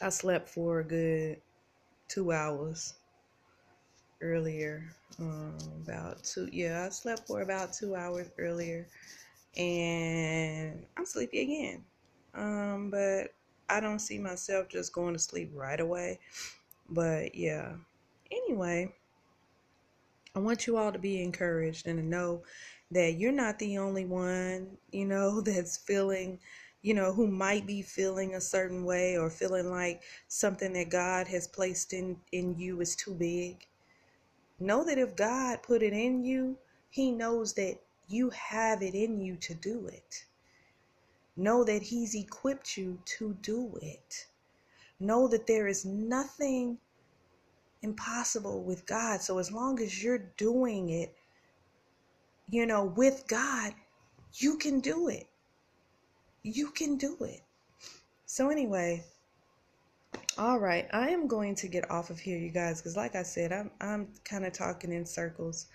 I 0.01 0.09
slept 0.09 0.49
for 0.49 0.81
a 0.81 0.85
good 0.85 1.41
two 2.09 2.33
hours 2.33 2.95
earlier. 4.21 4.85
Um, 5.19 5.57
about 5.83 6.23
two, 6.25 6.49
yeah, 6.53 6.85
I 6.87 6.89
slept 6.91 7.27
for 7.27 7.41
about 7.41 7.73
two 7.73 7.95
hours 7.95 8.29
earlier, 8.39 8.87
and 9.57 10.85
I'm 10.97 11.07
sleepy 11.07 11.41
again. 11.41 11.85
Um, 12.35 12.91
but 12.91 13.29
I 13.69 13.81
don't 13.81 13.99
see 13.99 14.19
myself 14.19 14.69
just 14.69 14.93
going 14.93 15.15
to 15.15 15.19
sleep 15.19 15.51
right 15.55 15.81
away. 15.81 16.19
But 16.89 17.35
yeah, 17.35 17.73
anyway, 18.31 18.93
I 20.35 20.39
want 20.39 20.67
you 20.67 20.77
all 20.77 20.93
to 20.93 20.99
be 20.99 21.23
encouraged 21.23 21.87
and 21.87 21.99
to 21.99 22.05
know 22.05 22.43
that 22.91 23.15
you're 23.15 23.33
not 23.33 23.59
the 23.59 23.79
only 23.79 24.05
one, 24.05 24.77
you 24.93 25.07
know, 25.07 25.41
that's 25.43 25.79
feeling 25.79 26.39
you 26.87 26.95
know, 26.95 27.13
who 27.13 27.27
might 27.27 27.67
be 27.67 27.83
feeling 27.83 28.37
a 28.37 28.41
certain 28.41 28.85
way 28.85 29.19
or 29.19 29.29
feeling 29.29 29.69
like 29.73 30.03
something 30.29 30.73
that 30.75 30.89
God 30.89 31.27
has 31.27 31.49
placed 31.49 31.93
in, 31.93 32.17
in 32.31 32.57
you 32.57 32.81
is 32.81 32.95
too 32.95 33.13
big. 33.13 33.67
Know 34.61 34.85
that 34.85 34.97
if 34.97 35.17
God 35.17 35.65
put 35.65 35.83
it 35.83 35.93
in 35.93 36.25
you, 36.25 36.57
He 36.89 37.11
knows 37.11 37.55
that 37.55 37.81
you 38.07 38.31
have 38.31 38.83
it 38.83 38.95
in 38.95 39.21
you 39.21 39.35
to 39.35 39.55
do 39.55 39.89
it. 39.89 40.27
Know 41.37 41.65
that 41.65 41.83
He's 41.83 42.15
equipped 42.15 42.77
you 42.77 43.01
to 43.19 43.37
do 43.43 43.77
it. 43.83 44.29
Know 45.01 45.27
that 45.27 45.49
there 45.49 45.67
is 45.67 45.85
nothing 45.85 46.79
impossible 47.83 48.63
with 48.63 48.87
God. 48.87 49.21
So 49.23 49.39
as 49.39 49.51
long 49.51 49.83
as 49.83 50.05
you're 50.05 50.31
doing 50.37 50.91
it, 50.91 51.17
you 52.49 52.65
know, 52.65 52.85
with 52.85 53.25
God, 53.27 53.75
you 54.35 54.57
can 54.57 54.79
do 54.79 55.09
it 55.09 55.27
you 56.47 56.71
can 56.71 56.97
do 56.97 57.17
it. 57.21 57.43
So, 58.25 58.51
anyway, 58.51 59.05
all 60.39 60.59
right, 60.59 60.87
I 60.93 61.09
am 61.09 61.27
going 61.27 61.55
to 61.57 61.69
get 61.69 61.91
off 61.91 62.11
of 62.11 62.19
here, 62.19 62.39
you 62.39 62.51
guys, 62.51 62.81
because 62.81 62.97
like 62.97 63.17
I 63.17 63.23
said, 63.23 63.53
I'm 63.53 63.71
I'm 63.81 64.09
kind 64.25 64.45
of 64.45 64.53
talking 64.53 64.93
in 64.93 65.07
circles. 65.07 65.67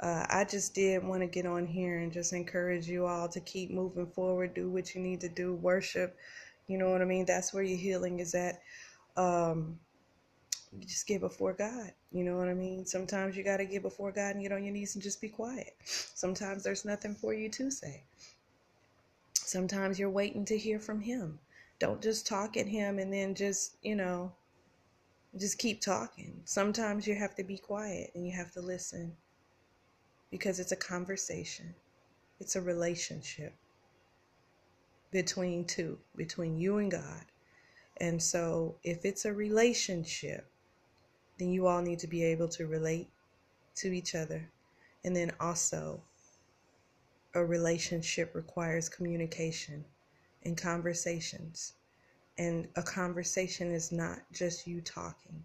Uh, 0.00 0.24
I 0.28 0.44
just 0.44 0.74
did 0.74 1.04
want 1.04 1.20
to 1.20 1.26
get 1.26 1.46
on 1.46 1.66
here 1.66 1.98
and 1.98 2.12
just 2.12 2.32
encourage 2.32 2.88
you 2.88 3.06
all 3.06 3.28
to 3.28 3.40
keep 3.40 3.70
moving 3.70 4.06
forward, 4.06 4.54
do 4.54 4.70
what 4.70 4.94
you 4.94 5.00
need 5.00 5.20
to 5.20 5.28
do, 5.28 5.54
worship. 5.54 6.16
You 6.68 6.78
know 6.78 6.90
what 6.90 7.02
I 7.02 7.04
mean? 7.04 7.26
That's 7.26 7.52
where 7.52 7.62
your 7.62 7.78
healing 7.78 8.20
is 8.20 8.34
at. 8.34 8.60
Um, 9.16 9.78
you 10.72 10.86
just 10.86 11.06
get 11.06 11.20
before 11.20 11.52
God. 11.52 11.92
You 12.12 12.24
know 12.24 12.38
what 12.38 12.48
I 12.48 12.54
mean? 12.54 12.86
Sometimes 12.86 13.36
you 13.36 13.44
got 13.44 13.58
to 13.58 13.66
get 13.66 13.82
before 13.82 14.12
God 14.12 14.34
and 14.34 14.42
get 14.42 14.52
on 14.52 14.64
your 14.64 14.72
knees 14.72 14.94
and 14.94 15.02
just 15.02 15.20
be 15.20 15.28
quiet. 15.28 15.74
Sometimes 15.84 16.62
there's 16.62 16.84
nothing 16.84 17.14
for 17.14 17.34
you 17.34 17.50
to 17.50 17.70
say. 17.70 18.04
Sometimes 19.50 19.98
you're 19.98 20.08
waiting 20.08 20.44
to 20.44 20.56
hear 20.56 20.78
from 20.78 21.00
him. 21.00 21.40
Don't 21.80 22.00
just 22.00 22.24
talk 22.24 22.56
at 22.56 22.68
him 22.68 23.00
and 23.00 23.12
then 23.12 23.34
just, 23.34 23.74
you 23.82 23.96
know, 23.96 24.30
just 25.36 25.58
keep 25.58 25.80
talking. 25.80 26.40
Sometimes 26.44 27.04
you 27.04 27.16
have 27.16 27.34
to 27.34 27.42
be 27.42 27.58
quiet 27.58 28.12
and 28.14 28.24
you 28.24 28.32
have 28.32 28.52
to 28.52 28.60
listen 28.60 29.16
because 30.30 30.60
it's 30.60 30.70
a 30.70 30.76
conversation, 30.76 31.74
it's 32.38 32.54
a 32.54 32.62
relationship 32.62 33.52
between 35.10 35.64
two, 35.64 35.98
between 36.14 36.56
you 36.56 36.78
and 36.78 36.92
God. 36.92 37.24
And 37.96 38.22
so, 38.22 38.76
if 38.84 39.04
it's 39.04 39.24
a 39.24 39.32
relationship, 39.32 40.46
then 41.38 41.50
you 41.50 41.66
all 41.66 41.82
need 41.82 41.98
to 41.98 42.06
be 42.06 42.22
able 42.22 42.46
to 42.50 42.68
relate 42.68 43.08
to 43.78 43.92
each 43.92 44.14
other 44.14 44.48
and 45.04 45.16
then 45.16 45.32
also 45.40 46.04
a 47.34 47.44
relationship 47.44 48.34
requires 48.34 48.88
communication 48.88 49.84
and 50.44 50.56
conversations. 50.56 51.74
And 52.38 52.68
a 52.76 52.82
conversation 52.82 53.72
is 53.72 53.92
not 53.92 54.20
just 54.32 54.66
you 54.66 54.80
talking, 54.80 55.44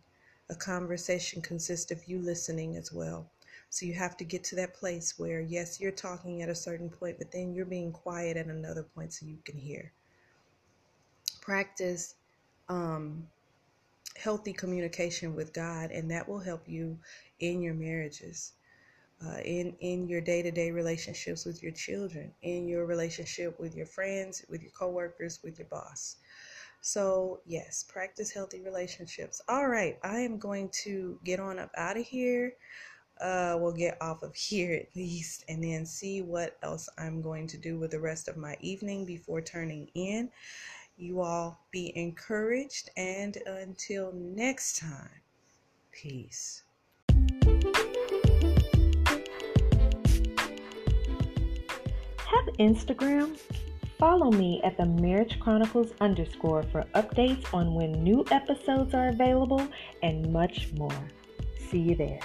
a 0.50 0.56
conversation 0.56 1.42
consists 1.42 1.92
of 1.92 2.08
you 2.08 2.20
listening 2.20 2.78
as 2.78 2.92
well. 2.94 3.30
So 3.70 3.86
you 3.86 3.94
have 3.94 4.16
to 4.18 4.24
get 4.24 4.44
to 4.46 4.56
that 4.56 4.74
place 4.74 5.20
where, 5.20 5.42
yes, 5.42 5.82
you're 5.82 5.92
talking 5.92 6.42
at 6.42 6.50
a 6.50 6.56
certain 6.56 6.90
point, 6.90 7.18
but 7.18 7.32
then 7.32 7.54
you're 7.54 7.66
being 7.66 7.92
quiet 7.92 8.38
at 8.38 8.46
another 8.46 8.84
point 8.84 9.12
so 9.12 9.26
you 9.26 9.38
can 9.44 9.58
hear. 9.58 9.92
Practice 11.42 12.16
um, 12.70 13.28
healthy 14.16 14.54
communication 14.54 15.36
with 15.36 15.52
God, 15.52 15.92
and 15.92 16.10
that 16.12 16.28
will 16.30 16.40
help 16.40 16.64
you 16.68 16.98
in 17.40 17.62
your 17.62 17.74
marriages 17.74 18.54
uh, 19.24 19.38
in 19.44 19.76
in 19.80 20.08
your 20.08 20.22
day-to-day 20.22 20.72
relationships 20.72 21.46
with 21.46 21.64
your 21.64 21.72
children 21.72 22.32
in 22.42 22.68
your 22.68 22.86
relationship 22.86 23.60
with 23.60 23.76
your 23.76 23.86
friends 23.86 24.44
with 24.50 24.62
your 24.62 24.72
coworkers 24.72 25.40
with 25.44 25.58
your 25.58 25.68
boss. 25.68 26.18
So 26.82 27.40
yes 27.46 27.84
practice 27.84 28.32
healthy 28.32 28.62
relationships. 28.62 29.42
All 29.48 29.68
right 29.68 29.98
i 30.04 30.20
am 30.20 30.38
going 30.38 30.70
to 30.84 31.20
get 31.24 31.40
on 31.40 31.60
up 31.60 31.72
out 31.78 31.98
of 31.98 32.06
here. 32.06 32.54
Uh, 33.22 33.56
we'll 33.58 33.72
get 33.72 33.98
off 34.02 34.24
of 34.24 34.36
here 34.36 34.74
at 34.74 34.94
least 34.94 35.46
and 35.48 35.64
then 35.64 35.86
see 35.86 36.22
what 36.22 36.58
else 36.64 36.90
i'm 36.98 37.22
going 37.22 37.48
to 37.48 37.58
do 37.58 37.80
with 37.80 37.92
the 37.92 38.00
rest 38.00 38.28
of 38.28 38.36
my 38.36 38.58
evening 38.60 39.06
before 39.06 39.42
turning 39.42 39.88
in. 39.96 40.30
You 40.98 41.22
all 41.22 41.60
be 41.72 41.94
encouraged 41.96 42.90
and 42.98 43.38
until 43.48 44.12
next 44.14 44.80
time 44.80 45.22
peace 45.92 46.64
Instagram? 52.60 53.40
Follow 53.98 54.32
me 54.32 54.62
at 54.64 54.78
the 54.78 54.86
Marriage 54.86 55.40
Chronicles 55.40 55.94
underscore 56.02 56.64
for 56.64 56.84
updates 56.96 57.54
on 57.54 57.74
when 57.74 57.92
new 58.04 58.26
episodes 58.32 58.94
are 58.94 59.08
available 59.08 59.66
and 60.04 60.32
much 60.34 60.72
more. 60.74 61.10
See 61.70 61.80
you 61.80 61.96
there. 61.96 62.20